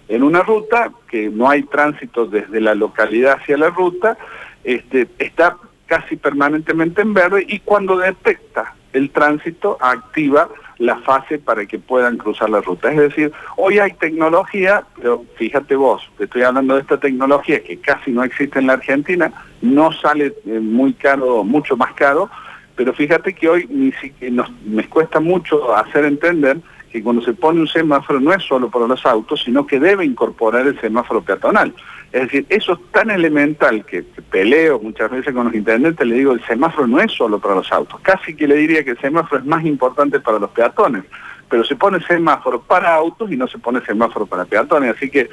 en 0.07 0.23
una 0.23 0.41
ruta 0.41 0.89
que 1.07 1.29
no 1.29 1.47
hay 1.47 1.61
tránsito 1.61 2.25
desde 2.25 2.59
la 2.59 2.73
localidad 2.73 3.37
hacia 3.39 3.57
la 3.57 3.69
ruta, 3.69 4.17
este, 4.63 5.07
está 5.19 5.57
casi 5.85 6.15
permanentemente 6.15 7.03
en 7.03 7.13
verde 7.13 7.45
y 7.47 7.59
cuando 7.59 7.95
detecta 7.95 8.73
el 8.91 9.11
tránsito 9.11 9.77
activa 9.79 10.49
la 10.77 10.97
fase 10.97 11.37
para 11.37 11.65
que 11.65 11.79
puedan 11.79 12.17
cruzar 12.17 12.49
la 12.49 12.61
ruta. 12.61 12.91
Es 12.91 12.97
decir, 12.97 13.31
hoy 13.57 13.79
hay 13.79 13.93
tecnología, 13.93 14.83
pero 14.95 15.23
fíjate 15.35 15.75
vos, 15.75 16.01
estoy 16.19 16.43
hablando 16.43 16.75
de 16.75 16.81
esta 16.81 16.99
tecnología 16.99 17.63
que 17.63 17.77
casi 17.77 18.11
no 18.11 18.23
existe 18.23 18.59
en 18.59 18.67
la 18.67 18.73
Argentina, 18.73 19.31
no 19.61 19.91
sale 19.91 20.33
eh, 20.45 20.59
muy 20.59 20.93
caro, 20.93 21.43
mucho 21.43 21.77
más 21.77 21.93
caro, 21.93 22.29
pero 22.75 22.93
fíjate 22.93 23.33
que 23.33 23.47
hoy 23.47 23.67
ni 23.69 23.91
siquiera 23.93 24.35
nos, 24.35 24.51
me 24.63 24.87
cuesta 24.87 25.19
mucho 25.19 25.75
hacer 25.75 26.05
entender 26.05 26.57
que 26.91 27.03
cuando 27.03 27.21
se 27.21 27.33
pone 27.33 27.59
un 27.59 27.67
semáforo 27.67 28.19
no 28.19 28.33
es 28.33 28.43
solo 28.43 28.69
para 28.69 28.87
los 28.87 29.05
autos, 29.05 29.41
sino 29.43 29.65
que 29.65 29.79
debe 29.79 30.05
incorporar 30.05 30.65
el 30.67 30.79
semáforo 30.79 31.21
peatonal. 31.21 31.73
Es 32.15 32.21
decir, 32.21 32.45
eso 32.47 32.71
es 32.71 32.79
tan 32.93 33.11
elemental 33.11 33.85
que, 33.85 34.01
peleo 34.31 34.79
muchas 34.79 35.11
veces 35.11 35.33
con 35.33 35.47
los 35.47 35.53
intendentes, 35.53 36.07
le 36.07 36.15
digo, 36.15 36.31
el 36.31 36.41
semáforo 36.45 36.87
no 36.87 37.01
es 37.01 37.11
solo 37.11 37.39
para 37.39 37.55
los 37.55 37.69
autos, 37.73 37.99
casi 37.99 38.33
que 38.33 38.47
le 38.47 38.55
diría 38.55 38.85
que 38.85 38.91
el 38.91 39.01
semáforo 39.01 39.41
es 39.41 39.45
más 39.45 39.65
importante 39.65 40.21
para 40.21 40.39
los 40.39 40.49
peatones, 40.51 41.03
pero 41.49 41.65
se 41.65 41.75
pone 41.75 41.99
semáforo 42.07 42.61
para 42.61 42.95
autos 42.95 43.29
y 43.33 43.35
no 43.35 43.49
se 43.49 43.57
pone 43.57 43.81
semáforo 43.81 44.25
para 44.27 44.45
peatones, 44.45 44.95
así 44.95 45.09
que 45.09 45.29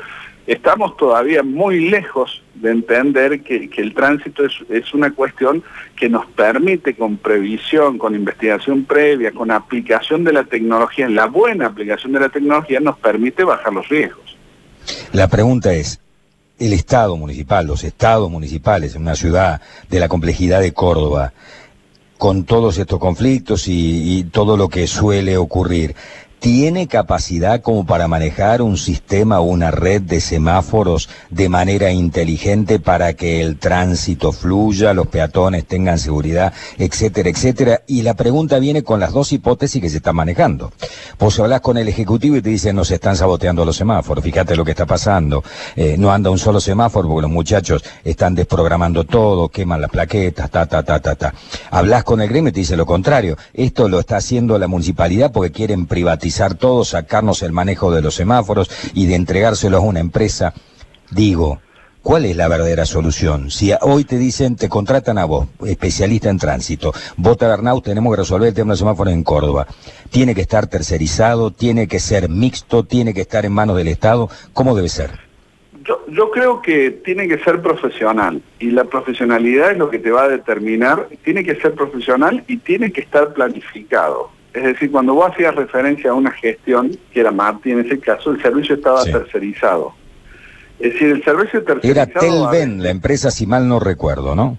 estamos 0.48 0.96
todavía 0.96 1.44
muy 1.44 1.88
lejos 1.88 2.42
de 2.54 2.72
entender 2.72 3.42
que, 3.42 3.70
el 3.76 3.94
tránsito 3.94 4.42
es, 4.44 4.92
una 4.92 5.12
cuestión 5.12 5.62
que 5.94 6.08
nos 6.08 6.26
permite 6.26 6.96
con 6.96 7.16
previsión, 7.16 7.96
con 7.96 8.16
investigación 8.16 8.86
previa, 8.86 9.30
con 9.30 9.52
aplicación 9.52 10.24
de 10.24 10.32
la 10.32 10.42
tecnología, 10.42 11.08
la 11.08 11.26
buena 11.26 11.66
aplicación 11.66 12.10
de 12.10 12.18
la 12.18 12.28
tecnología, 12.28 12.80
nos 12.80 12.98
permite 12.98 13.44
bajar 13.44 13.72
los 13.72 13.88
riesgos. 13.88 14.36
La 15.12 15.28
pregunta 15.28 15.72
es, 15.72 16.00
el 16.58 16.72
Estado 16.72 17.16
municipal, 17.16 17.66
los 17.66 17.84
estados 17.84 18.30
municipales 18.30 18.94
en 18.94 19.02
una 19.02 19.16
ciudad 19.16 19.60
de 19.88 20.00
la 20.00 20.08
complejidad 20.08 20.60
de 20.60 20.72
Córdoba, 20.72 21.32
con 22.18 22.44
todos 22.44 22.78
estos 22.78 23.00
conflictos 23.00 23.64
y 23.66 24.24
todo 24.32 24.56
lo 24.56 24.68
que 24.68 24.86
suele 24.86 25.36
ocurrir, 25.36 25.96
tiene 26.42 26.88
capacidad 26.88 27.62
como 27.62 27.86
para 27.86 28.08
manejar 28.08 28.62
un 28.62 28.76
sistema 28.76 29.38
o 29.38 29.44
una 29.44 29.70
red 29.70 30.02
de 30.02 30.20
semáforos 30.20 31.08
de 31.30 31.48
manera 31.48 31.92
inteligente 31.92 32.80
para 32.80 33.14
que 33.14 33.40
el 33.40 33.60
tránsito 33.60 34.32
fluya, 34.32 34.92
los 34.92 35.06
peatones 35.06 35.64
tengan 35.64 36.00
seguridad, 36.00 36.52
etcétera, 36.78 37.30
etcétera. 37.30 37.82
Y 37.86 38.02
la 38.02 38.14
pregunta 38.14 38.58
viene 38.58 38.82
con 38.82 38.98
las 38.98 39.12
dos 39.12 39.32
hipótesis 39.32 39.80
que 39.80 39.88
se 39.88 39.98
están 39.98 40.16
manejando. 40.16 40.72
Vos 41.16 41.38
hablas 41.38 41.60
con 41.60 41.78
el 41.78 41.86
Ejecutivo 41.86 42.34
y 42.34 42.42
te 42.42 42.50
dicen, 42.50 42.74
nos 42.74 42.90
están 42.90 43.14
saboteando 43.14 43.64
los 43.64 43.76
semáforos, 43.76 44.24
fíjate 44.24 44.56
lo 44.56 44.64
que 44.64 44.72
está 44.72 44.84
pasando, 44.84 45.44
eh, 45.76 45.94
no 45.96 46.10
anda 46.10 46.28
un 46.28 46.38
solo 46.38 46.58
semáforo 46.58 47.08
porque 47.08 47.22
los 47.22 47.30
muchachos 47.30 47.84
están 48.02 48.34
desprogramando 48.34 49.04
todo, 49.04 49.48
queman 49.48 49.80
las 49.80 49.90
plaquetas, 49.90 50.50
ta, 50.50 50.66
ta, 50.66 50.82
ta, 50.82 50.98
ta, 50.98 51.14
ta. 51.14 51.34
Hablas 51.70 52.02
con 52.02 52.20
el 52.20 52.28
gremio 52.28 52.48
y 52.48 52.52
te 52.52 52.60
dice 52.60 52.76
lo 52.76 52.84
contrario, 52.84 53.36
esto 53.54 53.88
lo 53.88 54.00
está 54.00 54.16
haciendo 54.16 54.58
la 54.58 54.66
municipalidad 54.66 55.30
porque 55.30 55.52
quieren 55.52 55.86
privatizar 55.86 56.31
todo, 56.58 56.84
sacarnos 56.84 57.42
el 57.42 57.52
manejo 57.52 57.92
de 57.92 58.02
los 58.02 58.14
semáforos 58.14 58.70
y 58.94 59.06
de 59.06 59.14
entregárselos 59.14 59.80
a 59.80 59.86
una 59.86 60.00
empresa. 60.00 60.54
Digo, 61.10 61.60
¿Cuál 62.02 62.24
es 62.24 62.36
la 62.36 62.48
verdadera 62.48 62.84
solución? 62.84 63.48
Si 63.48 63.70
hoy 63.80 64.02
te 64.02 64.18
dicen, 64.18 64.56
te 64.56 64.68
contratan 64.68 65.18
a 65.18 65.24
vos, 65.24 65.46
especialista 65.64 66.30
en 66.30 66.38
tránsito, 66.38 66.92
vos 67.16 67.38
Bernau, 67.38 67.80
tenemos 67.80 68.12
que 68.12 68.22
resolver 68.22 68.48
el 68.48 68.54
tema 68.54 68.72
de 68.72 68.78
semáforos 68.78 69.14
en 69.14 69.22
Córdoba. 69.22 69.68
Tiene 70.10 70.34
que 70.34 70.40
estar 70.40 70.66
tercerizado, 70.66 71.52
tiene 71.52 71.86
que 71.86 72.00
ser 72.00 72.28
mixto, 72.28 72.82
tiene 72.82 73.14
que 73.14 73.20
estar 73.20 73.44
en 73.44 73.52
manos 73.52 73.76
del 73.76 73.86
Estado. 73.86 74.28
¿Cómo 74.52 74.74
debe 74.74 74.88
ser? 74.88 75.12
Yo, 75.84 76.04
yo 76.08 76.32
creo 76.32 76.60
que 76.60 76.90
tiene 76.90 77.28
que 77.28 77.38
ser 77.38 77.62
profesional 77.62 78.42
y 78.58 78.72
la 78.72 78.82
profesionalidad 78.82 79.70
es 79.70 79.78
lo 79.78 79.88
que 79.88 80.00
te 80.00 80.10
va 80.10 80.24
a 80.24 80.28
determinar. 80.28 81.08
Tiene 81.22 81.44
que 81.44 81.54
ser 81.60 81.74
profesional 81.74 82.42
y 82.48 82.56
tiene 82.56 82.90
que 82.90 83.02
estar 83.02 83.32
planificado. 83.32 84.30
Es 84.52 84.62
decir, 84.62 84.90
cuando 84.90 85.14
vos 85.14 85.30
hacías 85.30 85.54
referencia 85.54 86.10
a 86.10 86.14
una 86.14 86.30
gestión, 86.30 86.96
que 87.12 87.20
era 87.20 87.30
Marti 87.30 87.70
en 87.70 87.80
ese 87.80 87.98
caso, 87.98 88.32
el 88.32 88.42
servicio 88.42 88.74
estaba 88.74 89.02
tercerizado. 89.04 89.94
Es 90.78 90.92
decir, 90.92 91.08
el 91.08 91.24
servicio 91.24 91.62
tercerizado... 91.62 92.10
Era 92.10 92.20
Telven, 92.20 92.82
la 92.82 92.90
empresa, 92.90 93.30
si 93.30 93.46
mal 93.46 93.66
no 93.66 93.80
recuerdo, 93.80 94.34
¿no? 94.34 94.58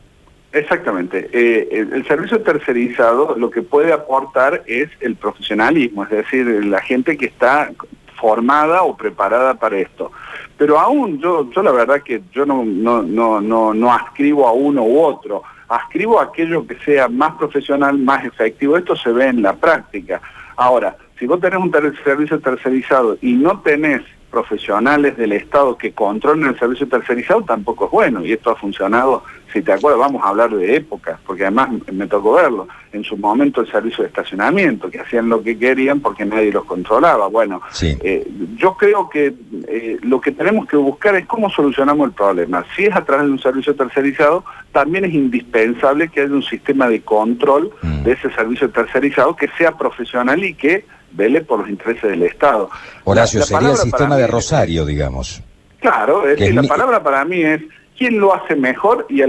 Exactamente. 0.52 1.30
Eh, 1.32 1.88
el, 1.92 2.08
servicio 2.08 2.42
tercerizado 2.42 3.36
lo 3.38 3.50
que 3.50 3.64
puede 3.64 3.92
aportar 3.92 4.64
es 4.68 4.90
el 5.00 5.16
profesionalismo, 5.16 6.04
es 6.04 6.12
decir, 6.12 6.46
la 6.66 6.80
gente 6.80 7.18
que 7.18 7.26
está 7.26 7.72
formada 8.20 8.84
o 8.84 8.96
preparada 8.96 9.56
para 9.56 9.78
esto. 9.80 10.12
Pero 10.58 10.80
aún 10.80 11.20
yo, 11.20 11.50
yo 11.52 11.64
la 11.64 11.72
verdad 11.72 12.02
que 12.04 12.22
yo 12.32 12.46
no, 12.46 12.64
no, 12.64 13.02
no, 13.02 13.42
no, 13.42 13.74
no 13.74 13.94
ascribo 13.94 14.48
a 14.48 14.54
uno 14.54 14.84
u 14.84 15.02
otro 15.02 15.44
ascribo 15.68 16.20
aquello 16.20 16.66
que 16.68 16.78
sea 16.80 17.08
más 17.08 17.34
profesional, 17.36 17.98
más 17.98 18.26
efectivo. 18.26 18.78
Esto 18.78 18.96
se 18.96 19.12
ve 19.12 19.28
en 19.28 19.42
la 19.42 19.54
práctica. 19.54 20.22
Ahora, 20.56 20.96
si 21.18 21.26
vos 21.26 21.40
tenés 21.40 21.60
un 21.60 21.72
servicio 22.04 22.40
tercerizado 22.40 23.18
y 23.22 23.34
no 23.34 23.60
tenés 23.62 24.02
profesionales 24.34 25.16
del 25.16 25.32
Estado 25.32 25.78
que 25.78 25.92
controlen 25.92 26.48
el 26.48 26.58
servicio 26.58 26.88
tercerizado 26.88 27.44
tampoco 27.44 27.86
es 27.86 27.92
bueno. 27.92 28.26
Y 28.26 28.32
esto 28.32 28.50
ha 28.50 28.56
funcionado, 28.56 29.24
si 29.54 29.62
te 29.62 29.72
acuerdas, 29.72 30.00
vamos 30.00 30.24
a 30.24 30.30
hablar 30.30 30.50
de 30.50 30.76
épocas, 30.76 31.20
porque 31.24 31.44
además 31.44 31.70
me 31.92 32.08
tocó 32.08 32.34
verlo. 32.34 32.68
En 32.92 33.04
su 33.04 33.16
momento 33.16 33.62
el 33.62 33.72
servicio 33.72 34.04
de 34.04 34.08
estacionamiento, 34.08 34.90
que 34.90 35.00
hacían 35.00 35.30
lo 35.30 35.44
que 35.44 35.58
querían 35.58 36.00
porque 36.00 36.26
nadie 36.26 36.52
los 36.52 36.66
controlaba. 36.66 37.28
Bueno, 37.28 37.62
eh, 37.82 38.28
yo 38.58 38.76
creo 38.76 39.08
que 39.08 39.36
eh, 39.68 40.00
lo 40.02 40.20
que 40.20 40.32
tenemos 40.32 40.68
que 40.68 40.78
buscar 40.78 41.16
es 41.16 41.28
cómo 41.28 41.52
solucionamos 41.52 42.08
el 42.08 42.14
problema. 42.14 42.66
Si 42.76 42.86
es 42.86 42.96
a 42.96 43.06
través 43.06 43.28
de 43.28 43.34
un 43.34 43.40
servicio 43.40 43.76
tercerizado, 43.76 44.44
también 44.72 45.06
es 45.06 45.14
indispensable 45.14 46.10
que 46.10 46.22
haya 46.22 46.34
un 46.34 46.42
sistema 46.42 46.90
de 46.90 47.02
control 47.02 47.72
mm. 47.84 48.04
de 48.04 48.12
ese 48.14 48.32
servicio 48.32 48.72
tercerizado 48.72 49.36
que 49.36 49.48
sea 49.60 49.78
profesional 49.78 50.44
y 50.44 50.56
que 50.56 50.86
vele 51.14 51.42
por 51.42 51.60
los 51.60 51.70
intereses 51.70 52.12
del 52.12 52.24
Estado. 52.24 52.70
Horacio, 53.04 53.44
sería 53.44 53.72
el 53.72 53.78
sistema 53.78 54.18
de 54.18 54.28
Rosario, 54.28 54.86
digamos. 54.86 55.42
Claro, 55.80 56.28
es, 56.28 56.54
la 56.54 56.64
palabra 56.64 57.04
para 57.04 57.26
mí 57.26 57.42
es 57.44 57.62
quién 57.98 58.20
lo 58.20 58.34
hace 58.34 58.56
mejor 58.56 59.06
y, 59.10 59.22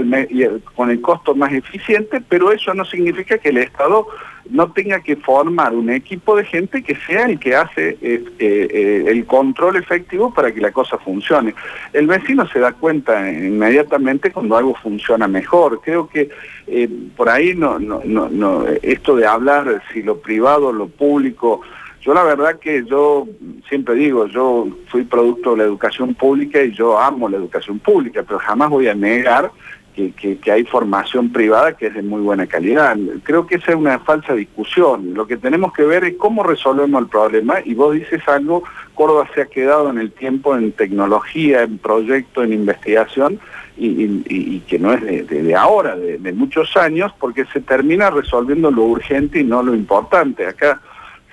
con 0.75 0.89
el 0.89 1.01
costo 1.01 1.35
más 1.35 1.53
eficiente, 1.53 2.21
pero 2.27 2.51
eso 2.51 2.73
no 2.73 2.85
significa 2.85 3.37
que 3.37 3.49
el 3.49 3.57
Estado 3.57 4.07
no 4.49 4.71
tenga 4.71 4.99
que 4.99 5.15
formar 5.15 5.73
un 5.73 5.89
equipo 5.89 6.35
de 6.35 6.45
gente 6.45 6.83
que 6.83 6.95
sea 7.07 7.25
el 7.25 7.39
que 7.39 7.55
hace 7.55 7.97
eh, 8.01 8.23
eh, 8.39 9.05
el 9.07 9.25
control 9.25 9.77
efectivo 9.77 10.33
para 10.33 10.51
que 10.51 10.61
la 10.61 10.71
cosa 10.71 10.97
funcione. 10.97 11.55
El 11.93 12.07
vecino 12.07 12.47
se 12.47 12.59
da 12.59 12.73
cuenta 12.73 13.31
inmediatamente 13.31 14.31
cuando 14.31 14.55
algo 14.55 14.75
funciona 14.75 15.27
mejor. 15.27 15.81
Creo 15.83 16.07
que 16.07 16.29
eh, 16.67 16.89
por 17.15 17.29
ahí 17.29 17.55
no, 17.55 17.79
no, 17.79 18.65
esto 18.81 19.15
de 19.15 19.25
hablar 19.25 19.81
si 19.91 20.03
lo 20.03 20.19
privado, 20.19 20.71
lo 20.71 20.87
público, 20.87 21.61
yo 22.05 22.13
la 22.13 22.23
verdad 22.23 22.59
que 22.59 22.85
yo 22.85 23.27
siempre 23.67 23.95
digo, 23.95 24.27
yo 24.27 24.67
fui 24.89 25.03
producto 25.03 25.51
de 25.51 25.57
la 25.57 25.63
educación 25.63 26.13
pública 26.13 26.61
y 26.61 26.71
yo 26.71 26.99
amo 26.99 27.27
la 27.27 27.37
educación 27.37 27.79
pública, 27.79 28.21
pero 28.21 28.37
jamás 28.37 28.69
voy 28.69 28.87
a 28.87 28.93
negar 28.93 29.51
que, 29.95 30.51
hay 30.51 30.65
formación 30.65 31.31
privada 31.31 31.75
que 31.75 31.87
es 31.87 31.95
de 31.95 32.03
muy 32.03 32.21
buena 32.21 32.45
calidad. 32.45 32.95
Creo 33.23 33.47
que 33.47 33.55
esa 33.55 33.71
es 33.71 33.77
una 33.77 33.97
falsa 33.99 34.35
discusión. 34.35 35.15
Lo 35.15 35.25
que 35.25 35.37
tenemos 35.37 35.73
que 35.73 35.83
ver 35.83 36.03
es 36.03 36.15
cómo 36.17 36.43
resolvemos 36.43 37.01
el 37.01 37.07
problema 37.07 37.55
y 37.65 37.73
vos 37.73 37.95
dices 37.95 38.21
algo, 38.27 38.63
Córdoba 38.93 39.27
se 39.33 39.41
ha 39.41 39.45
quedado 39.45 39.89
en 39.89 39.97
el 39.97 40.11
tiempo 40.11 40.55
en 40.55 40.73
tecnología, 40.73 41.63
en 41.63 41.79
proyecto, 41.79 42.43
en 42.43 42.53
investigación 42.53 43.39
y, 43.77 44.59
que 44.67 44.77
no 44.77 44.93
es 44.93 45.01
de, 45.01 45.55
ahora, 45.55 45.95
de, 45.95 46.33
muchos 46.33 46.77
años, 46.77 47.11
porque 47.19 47.45
se 47.51 47.61
termina 47.61 48.11
resolviendo 48.11 48.69
lo 48.69 48.83
urgente 48.83 49.39
y 49.39 49.43
no 49.43 49.63
lo 49.63 49.73
importante. 49.73 50.45
Acá 50.45 50.81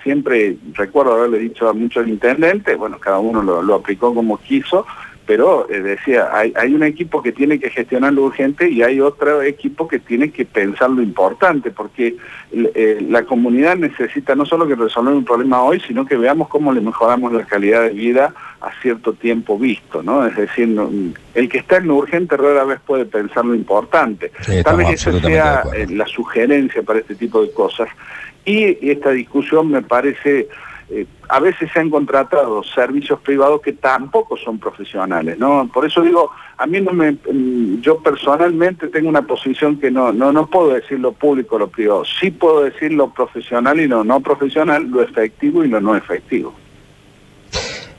siempre 0.03 0.57
recuerdo 0.73 1.13
haberle 1.13 1.39
dicho 1.39 1.67
a 1.67 1.73
muchos 1.73 2.07
intendentes, 2.07 2.77
bueno, 2.77 2.99
cada 2.99 3.19
uno 3.19 3.41
lo, 3.41 3.73
aplicó 3.73 4.13
como 4.13 4.37
quiso, 4.37 4.85
pero 5.25 5.69
eh, 5.69 5.81
decía, 5.81 6.29
hay, 6.33 6.73
un 6.73 6.83
equipo 6.83 7.21
que 7.21 7.31
tiene 7.31 7.59
que 7.59 7.69
gestionar 7.69 8.13
lo 8.13 8.23
urgente 8.23 8.69
y 8.69 8.83
hay 8.83 8.99
otro 8.99 9.41
equipo 9.41 9.87
que 9.87 9.99
tiene 9.99 10.31
que 10.31 10.45
pensar 10.45 10.89
lo 10.89 11.01
importante, 11.01 11.71
porque 11.71 12.17
eh, 12.51 13.05
la 13.09 13.23
comunidad 13.23 13.77
necesita 13.77 14.35
no 14.35 14.45
solo 14.45 14.67
que 14.67 14.75
resolver 14.75 15.13
un 15.13 15.25
problema 15.25 15.63
hoy, 15.63 15.81
sino 15.87 16.05
que 16.05 16.17
veamos 16.17 16.49
cómo 16.49 16.73
le 16.73 16.81
mejoramos 16.81 17.31
la 17.31 17.45
calidad 17.45 17.83
de 17.83 17.89
vida 17.89 18.33
a 18.63 18.71
cierto 18.81 19.13
tiempo 19.13 19.57
visto, 19.57 20.01
¿no? 20.01 20.25
Es 20.25 20.35
decir, 20.35 20.73
el 21.33 21.49
que 21.49 21.57
está 21.57 21.77
en 21.77 21.87
lo 21.87 21.95
urgente 21.95 22.37
rara 22.37 22.63
vez 22.63 22.79
puede 22.85 23.05
pensar 23.05 23.45
lo 23.45 23.55
importante. 23.55 24.31
Tal 24.63 24.77
vez 24.77 24.89
esa 24.89 25.19
sea 25.19 25.63
eh, 25.75 25.87
la 25.89 26.05
sugerencia 26.07 26.81
para 26.81 26.99
este 26.99 27.15
tipo 27.15 27.41
de 27.41 27.51
cosas. 27.51 27.89
Y 28.45 28.89
esta 28.89 29.11
discusión 29.11 29.69
me 29.69 29.81
parece, 29.81 30.47
eh, 30.95 31.07
a 31.29 31.39
veces 31.39 31.71
se 31.71 31.79
han 31.79 31.89
contratado 31.89 32.63
servicios 32.63 33.19
privados 33.21 33.61
que 33.61 33.73
tampoco 33.73 34.37
son 34.37 34.59
profesionales, 34.59 35.39
¿no? 35.39 35.67
Por 35.73 35.85
eso 35.85 36.01
digo, 36.01 36.29
a 36.57 36.67
mí 36.67 36.79
no 36.81 36.93
me, 36.93 37.13
mm, 37.13 37.81
yo 37.81 37.97
personalmente 37.99 38.89
tengo 38.89 39.09
una 39.09 39.23
posición 39.23 39.79
que 39.79 39.89
no, 39.89 40.13
no, 40.13 40.31
no 40.31 40.45
puedo 40.45 40.75
decir 40.75 40.99
lo 40.99 41.13
público 41.13 41.55
o 41.55 41.59
lo 41.59 41.67
privado, 41.67 42.03
sí 42.05 42.29
puedo 42.29 42.63
decir 42.63 42.93
lo 42.93 43.11
profesional 43.11 43.79
y 43.79 43.87
lo 43.87 44.03
no 44.03 44.19
profesional, 44.19 44.87
lo 44.89 45.01
efectivo 45.01 45.63
y 45.63 45.67
lo 45.67 45.81
no 45.81 45.95
efectivo. 45.95 46.53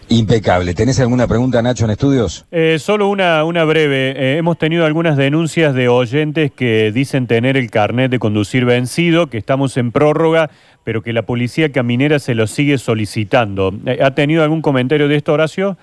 Impecable. 0.09 0.75
¿Tenés 0.75 1.01
alguna 1.01 1.27
pregunta, 1.27 1.63
Nacho, 1.63 1.85
en 1.85 1.91
estudios? 1.91 2.47
Eh, 2.51 2.79
solo 2.79 3.09
una, 3.09 3.45
una 3.45 3.65
breve. 3.65 4.11
Eh, 4.11 4.37
hemos 4.37 4.59
tenido 4.59 4.85
algunas 4.85 5.17
denuncias 5.17 5.75
de 5.75 5.89
oyentes 5.89 6.53
que 6.53 6.93
dicen 6.93 7.27
tener 7.27 7.57
el 7.57 7.71
carnet 7.71 8.11
de 8.11 8.19
conducir 8.19 8.65
vencido, 8.65 9.29
que 9.29 9.39
estamos 9.39 9.77
en 9.77 9.93
prórroga, 9.93 10.51
pero 10.85 11.03
que 11.03 11.13
la 11.13 11.23
policía 11.23 11.73
caminera 11.73 12.19
se 12.19 12.35
lo 12.35 12.47
sigue 12.47 12.79
solicitando. 12.79 13.73
Eh, 13.87 13.99
¿Ha 14.03 14.13
tenido 14.15 14.43
algún 14.43 14.63
comentario 14.63 15.09
de 15.09 15.17
esto, 15.17 15.33
Horacio? 15.33 15.77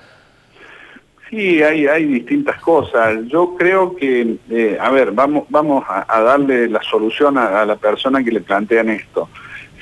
Sí, 1.30 1.63
hay, 1.63 1.88
hay 1.88 2.06
distintas 2.06 2.62
cosas. 2.62 3.20
Yo 3.28 3.56
creo 3.58 3.96
que, 3.96 4.38
a 4.80 4.92
ver, 4.92 5.12
vamos, 5.13 5.46
vamos 5.50 5.86
a, 5.88 6.22
darle 6.22 6.68
la 6.68 6.82
solución 6.84 7.38
a, 7.38 7.62
a 7.62 7.66
la 7.66 7.78
persona 7.78 8.22
que 8.24 8.32
le 8.32 8.42
plantean 8.42 8.90
esto 8.90 9.30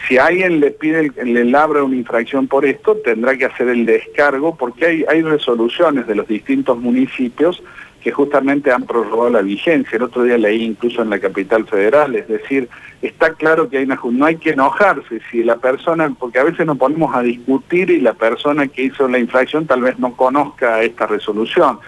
si 0.08 0.18
alguien 0.18 0.60
le 0.60 0.72
pide, 0.72 1.12
le 1.24 1.46
labra 1.46 1.84
una 1.84 1.96
infracción 1.96 2.48
por 2.48 2.66
esto, 2.66 2.96
tendrá 2.98 3.38
que 3.38 3.46
hacer 3.46 3.68
el 3.70 3.86
descargo 3.86 4.56
porque 4.56 4.86
hay, 4.86 5.06
hay 5.08 5.22
resoluciones 5.22 6.08
de 6.08 6.16
los 6.16 6.28
distintos 6.28 6.78
municipios 6.78 7.62
que 8.02 8.12
justamente 8.12 8.72
han 8.72 8.86
prorrogado 8.86 9.30
la 9.30 9.42
vigencia. 9.42 9.98
El 9.98 10.04
otro 10.04 10.24
día 10.24 10.38
leí 10.38 10.64
incluso 10.64 11.02
en 11.02 11.10
la 11.10 11.20
capital 11.20 11.66
federal, 11.66 12.16
es 12.16 12.28
decir, 12.28 12.70
está 13.02 13.34
claro 13.34 13.70
que 13.70 13.78
hay 13.78 13.84
una, 13.84 14.00
no 14.12 14.26
hay 14.26 14.38
que 14.38 14.52
enojarse 14.52 15.20
si 15.30 15.44
la 15.44 15.58
persona, 15.58 16.14
porque 16.18 16.40
a 16.40 16.44
veces 16.44 16.66
nos 16.66 16.78
ponemos 16.78 17.14
a 17.16 17.22
discutir 17.22 17.90
y 17.90 18.00
la 18.00 18.14
persona 18.14 18.68
que 18.68 18.84
hizo 18.84 19.08
la 19.08 19.20
infracción 19.20 19.68
tal 19.68 19.82
vez 19.82 20.00
no 20.00 20.16
conozca 20.16 20.82
esta 20.82 21.08
resolución. 21.08 21.80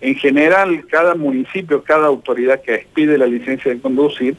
En 0.00 0.14
general, 0.16 0.84
cada 0.90 1.14
municipio, 1.14 1.82
cada 1.82 2.06
autoridad 2.08 2.60
que 2.60 2.74
expide 2.74 3.16
la 3.16 3.26
licencia 3.26 3.72
de 3.72 3.80
conducir, 3.80 4.36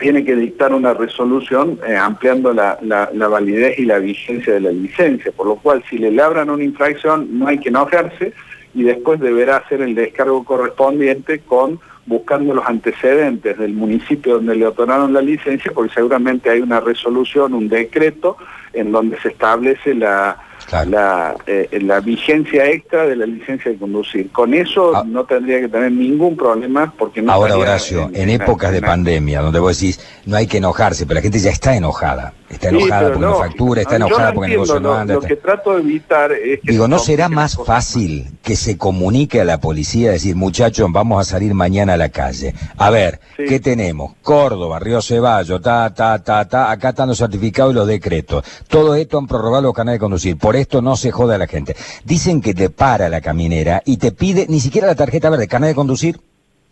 tiene 0.00 0.24
que 0.24 0.34
dictar 0.34 0.74
una 0.74 0.94
resolución 0.94 1.78
eh, 1.86 1.94
ampliando 1.94 2.52
la, 2.52 2.78
la, 2.82 3.28
validez 3.28 3.78
y 3.78 3.84
la 3.84 3.98
vigencia 3.98 4.54
de 4.54 4.60
la 4.60 4.72
licencia, 4.72 5.30
por 5.30 5.46
lo 5.46 5.56
cual 5.56 5.84
si 5.88 5.98
le 5.98 6.10
labran 6.10 6.50
una 6.50 6.64
infracción 6.64 7.38
no 7.38 7.46
hay 7.46 7.58
que 7.58 7.68
enojarse 7.68 8.32
y 8.74 8.82
después 8.82 9.20
deberá 9.20 9.58
hacer 9.58 9.82
el 9.82 9.94
descargo 9.94 10.44
correspondiente 10.44 11.40
con 11.40 11.80
buscando 12.06 12.54
los 12.54 12.66
antecedentes 12.66 13.58
del 13.58 13.74
municipio 13.74 14.34
donde 14.34 14.56
le 14.56 14.66
otorgaron 14.66 15.12
la 15.12 15.22
licencia, 15.22 15.70
porque 15.72 15.94
seguramente 15.94 16.50
hay 16.50 16.60
una 16.60 16.80
resolución, 16.80 17.54
un 17.54 17.68
decreto, 17.68 18.36
en 18.72 18.90
donde 18.90 19.20
se 19.20 19.28
establece 19.28 19.94
la, 19.94 20.38
la, 20.86 21.36
eh, 21.46 21.78
la 21.82 22.00
vigencia 22.00 22.66
extra 22.66 23.06
de 23.06 23.16
la 23.16 23.26
licencia 23.26 23.70
de 23.70 23.76
conducir. 23.76 24.30
Con 24.30 24.54
eso 24.54 24.96
ah. 24.96 25.04
no 25.06 25.24
tendría 25.24 25.60
que 25.60 25.68
tener 25.68 25.92
ningún 25.92 26.36
problema 26.36 26.92
porque 26.96 27.22
no... 27.22 27.32
Ahora, 27.32 27.56
Horacio, 27.56 28.10
en, 28.12 28.30
épocas 28.30 28.72
de 28.72 28.80
pandemia, 28.80 29.40
donde 29.40 29.58
vos 29.58 29.78
decís, 29.78 30.00
no 30.26 30.36
hay 30.36 30.46
que 30.46 30.58
enojarse, 30.58 31.06
pero 31.06 31.16
la 31.16 31.22
gente 31.22 31.38
ya 31.38 31.50
está 31.50 31.76
enojada. 31.76 32.34
Está 32.50 32.70
enojada 32.70 33.12
porque 33.12 33.20
no, 33.20 33.38
factura, 33.38 33.82
está 33.82 33.96
enojada 33.96 34.32
porque 34.32 34.46
el 34.46 34.52
negocio 34.52 34.80
no 34.80 34.92
anda. 34.92 35.14
Lo 35.14 35.20
que 35.20 35.36
trato 35.36 35.74
de 35.74 35.82
evitar 35.82 36.32
es 36.32 36.60
que... 36.60 36.72
Digo, 36.72 36.88
¿no 36.88 36.98
será 36.98 37.28
más 37.28 37.56
fácil 37.56 38.28
que 38.42 38.56
se 38.56 38.76
comunique 38.76 39.40
a 39.40 39.44
la 39.44 39.60
policía, 39.60 40.10
decir, 40.10 40.34
muchachos, 40.34 40.88
vamos 40.90 41.20
a 41.20 41.30
salir 41.30 41.54
mañana 41.54 41.94
a 41.94 41.96
la 41.96 42.08
calle? 42.08 42.52
A 42.76 42.90
ver, 42.90 43.20
¿qué 43.36 43.60
tenemos? 43.60 44.14
Córdoba, 44.22 44.80
Río 44.80 45.00
Ceballo, 45.00 45.60
ta, 45.60 45.94
ta, 45.94 46.18
ta, 46.18 46.48
ta, 46.48 46.72
acá 46.72 46.88
están 46.88 47.08
los 47.08 47.18
certificados 47.18 47.72
y 47.72 47.76
los 47.76 47.86
decretos. 47.86 48.44
Todo 48.66 48.96
esto 48.96 49.18
han 49.18 49.28
prorrogado 49.28 49.62
los 49.62 49.74
canales 49.74 50.00
de 50.00 50.04
conducir. 50.04 50.36
Por 50.36 50.56
esto 50.56 50.82
no 50.82 50.96
se 50.96 51.12
jode 51.12 51.36
a 51.36 51.38
la 51.38 51.46
gente. 51.46 51.76
Dicen 52.04 52.40
que 52.40 52.52
te 52.52 52.68
para 52.68 53.08
la 53.08 53.20
caminera 53.20 53.80
y 53.84 53.98
te 53.98 54.10
pide 54.10 54.46
ni 54.48 54.58
siquiera 54.58 54.88
la 54.88 54.96
tarjeta 54.96 55.30
verde, 55.30 55.46
canal 55.46 55.68
de 55.68 55.74
conducir. 55.76 56.20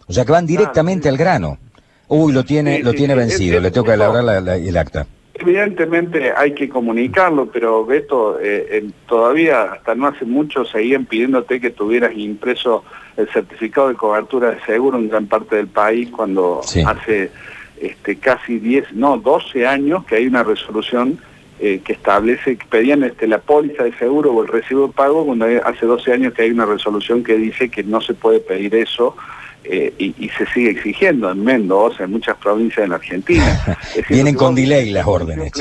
O 0.08 0.12
sea 0.12 0.24
que 0.24 0.32
van 0.32 0.46
directamente 0.46 1.08
al 1.08 1.16
grano. 1.16 1.58
Uy, 2.08 2.32
lo 2.32 2.44
tiene, 2.44 2.80
lo 2.80 2.94
tiene 2.94 3.14
vencido, 3.14 3.60
le 3.60 3.70
tengo 3.70 3.86
que 3.86 3.92
elaborar 3.92 4.58
el 4.58 4.76
acta. 4.76 5.06
Evidentemente 5.38 6.32
hay 6.36 6.52
que 6.52 6.68
comunicarlo, 6.68 7.46
pero 7.46 7.86
Beto, 7.86 8.38
eh, 8.42 8.84
todavía 9.06 9.72
hasta 9.72 9.94
no 9.94 10.08
hace 10.08 10.24
mucho 10.24 10.64
seguían 10.64 11.06
pidiéndote 11.06 11.60
que 11.60 11.70
tuvieras 11.70 12.12
impreso 12.16 12.84
el 13.16 13.28
certificado 13.28 13.88
de 13.88 13.94
cobertura 13.94 14.50
de 14.50 14.60
seguro 14.62 14.98
en 14.98 15.08
gran 15.08 15.26
parte 15.26 15.56
del 15.56 15.68
país 15.68 16.10
cuando 16.10 16.60
hace 16.86 17.30
este, 17.80 18.16
casi 18.16 18.58
10, 18.58 18.94
no, 18.94 19.16
12 19.16 19.66
años 19.66 20.04
que 20.06 20.16
hay 20.16 20.26
una 20.26 20.42
resolución 20.42 21.18
eh, 21.60 21.80
que 21.84 21.92
establece, 21.92 22.56
que 22.56 22.66
pedían 22.66 23.04
este, 23.04 23.26
la 23.26 23.38
póliza 23.38 23.84
de 23.84 23.92
seguro 23.94 24.32
o 24.32 24.42
el 24.42 24.48
recibo 24.48 24.88
de 24.88 24.92
pago, 24.92 25.26
cuando 25.26 25.46
hace 25.64 25.86
12 25.86 26.12
años 26.12 26.34
que 26.34 26.42
hay 26.42 26.50
una 26.50 26.66
resolución 26.66 27.22
que 27.22 27.36
dice 27.36 27.68
que 27.68 27.82
no 27.82 28.00
se 28.00 28.14
puede 28.14 28.40
pedir 28.40 28.74
eso 28.74 29.16
eh, 29.70 29.92
y, 29.98 30.30
se 30.30 30.46
sigue 30.46 30.70
exigiendo 30.70 31.30
en 31.30 31.44
Mendoza, 31.44 32.04
en 32.04 32.12
muchas 32.12 32.38
provincias 32.38 32.84
en 32.84 32.90
la 32.90 32.96
Argentina. 32.96 33.60
Vienen 34.08 34.34
con 34.34 34.54
delay 34.54 34.88
las 34.90 35.06
órdenes. 35.06 35.52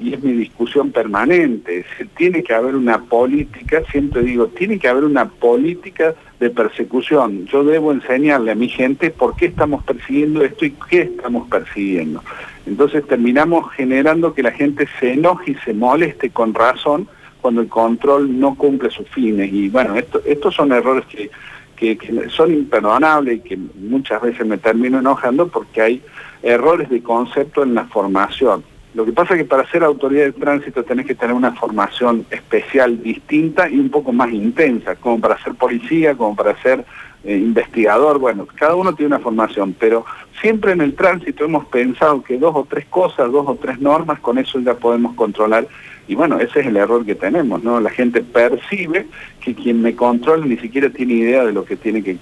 y 0.00 0.14
es 0.14 0.22
mi 0.22 0.32
discusión 0.32 0.90
permanente. 0.90 1.84
tiene 2.16 2.42
que 2.42 2.52
haber 2.52 2.74
una 2.74 3.02
política, 3.02 3.82
siempre 3.92 4.22
digo, 4.22 4.48
tiene 4.48 4.80
que 4.80 4.88
haber 4.88 5.04
una 5.04 5.28
política 5.28 6.14
de 6.40 6.50
persecución. 6.50 7.46
Yo 7.46 7.62
debo 7.62 7.92
enseñarle 7.92 8.50
a 8.50 8.56
mi 8.56 8.68
gente 8.68 9.10
por 9.10 9.36
qué 9.36 9.46
estamos 9.46 9.84
persiguiendo 9.84 10.42
esto 10.42 10.64
y 10.64 10.74
qué 10.90 11.02
estamos 11.02 11.48
persiguiendo. 11.48 12.24
Entonces 12.66 13.06
terminamos 13.06 13.72
generando 13.74 14.34
que 14.34 14.42
la 14.42 14.50
gente 14.50 14.88
se 14.98 15.12
enoje 15.12 15.52
y 15.52 15.56
se 15.64 15.72
moleste 15.72 16.30
con 16.30 16.52
razón 16.52 17.06
cuando 17.40 17.60
el 17.60 17.68
control 17.68 18.40
no 18.40 18.56
cumple 18.56 18.90
sus 18.90 19.08
fines. 19.10 19.52
Y 19.52 19.68
bueno, 19.68 19.94
esto, 19.94 20.20
estos 20.26 20.52
son 20.52 20.72
errores 20.72 21.04
que, 21.06 21.30
que, 21.76 21.98
son 22.30 22.52
imperdonables 22.52 23.36
y 23.36 23.40
que 23.40 23.56
muchas 23.56 24.20
veces 24.22 24.46
me 24.46 24.58
termino 24.58 24.98
enojando 24.98 25.48
porque 25.48 25.82
hay 25.82 26.02
errores 26.42 26.88
de 26.88 27.02
concepto 27.02 27.62
en 27.62 27.74
la 27.74 27.84
formación. 27.84 28.64
Lo 28.94 29.04
que 29.04 29.12
pasa 29.12 29.34
es 29.34 29.40
que 29.42 29.44
para 29.44 29.70
ser 29.70 29.84
autoridad 29.84 30.24
de 30.24 30.32
tránsito 30.32 30.82
tenés 30.82 31.06
que 31.06 31.14
tener 31.14 31.36
una 31.36 31.52
formación 31.52 32.24
especial 32.30 33.02
distinta 33.02 33.68
y 33.68 33.78
un 33.78 33.90
poco 33.90 34.10
más 34.10 34.32
intensa, 34.32 34.96
como 34.96 35.20
para 35.20 35.38
ser 35.42 35.54
policía, 35.54 36.14
como 36.14 36.34
para 36.34 36.60
ser 36.62 36.82
eh, 37.22 37.36
investigador, 37.36 38.18
bueno, 38.18 38.46
cada 38.54 38.74
uno 38.74 38.94
tiene 38.94 39.08
una 39.08 39.18
formación, 39.18 39.76
pero 39.78 40.06
siempre 40.40 40.72
en 40.72 40.80
el 40.80 40.94
tránsito 40.94 41.44
hemos 41.44 41.66
pensado 41.66 42.22
que 42.22 42.38
dos 42.38 42.54
o 42.54 42.66
tres 42.68 42.86
cosas, 42.86 43.30
dos 43.30 43.46
o 43.46 43.56
tres 43.56 43.80
normas, 43.80 44.20
con 44.20 44.38
eso 44.38 44.60
ya 44.60 44.74
podemos 44.74 45.14
controlar. 45.14 45.66
Y 46.08 46.14
bueno, 46.14 46.38
ese 46.38 46.60
es 46.60 46.66
el 46.66 46.76
error 46.76 47.04
que 47.04 47.14
tenemos, 47.14 47.62
¿no? 47.62 47.80
La 47.80 47.90
gente 47.90 48.22
percibe 48.22 49.06
que 49.40 49.54
quien 49.54 49.82
me 49.82 49.94
controla 49.96 50.46
ni 50.46 50.56
siquiera 50.56 50.88
tiene 50.90 51.14
idea 51.14 51.44
de 51.44 51.52
lo 51.52 51.64
que 51.64 51.76
tiene 51.76 52.02
que, 52.02 52.18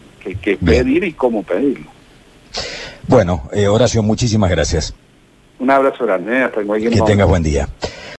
pedir 0.56 1.04
y 1.04 1.12
cómo 1.12 1.42
pedirlo. 1.42 1.90
Bueno, 3.06 3.42
eh, 3.52 3.68
Horacio, 3.68 4.02
muchísimas 4.02 4.50
gracias. 4.50 4.94
Un 5.58 5.70
abrazo 5.70 6.04
grande, 6.04 6.38
¿eh? 6.38 6.42
hasta 6.44 6.62
cualquier 6.62 6.92
Que 6.92 7.00
tengas 7.02 7.28
buen 7.28 7.42
día. 7.42 7.68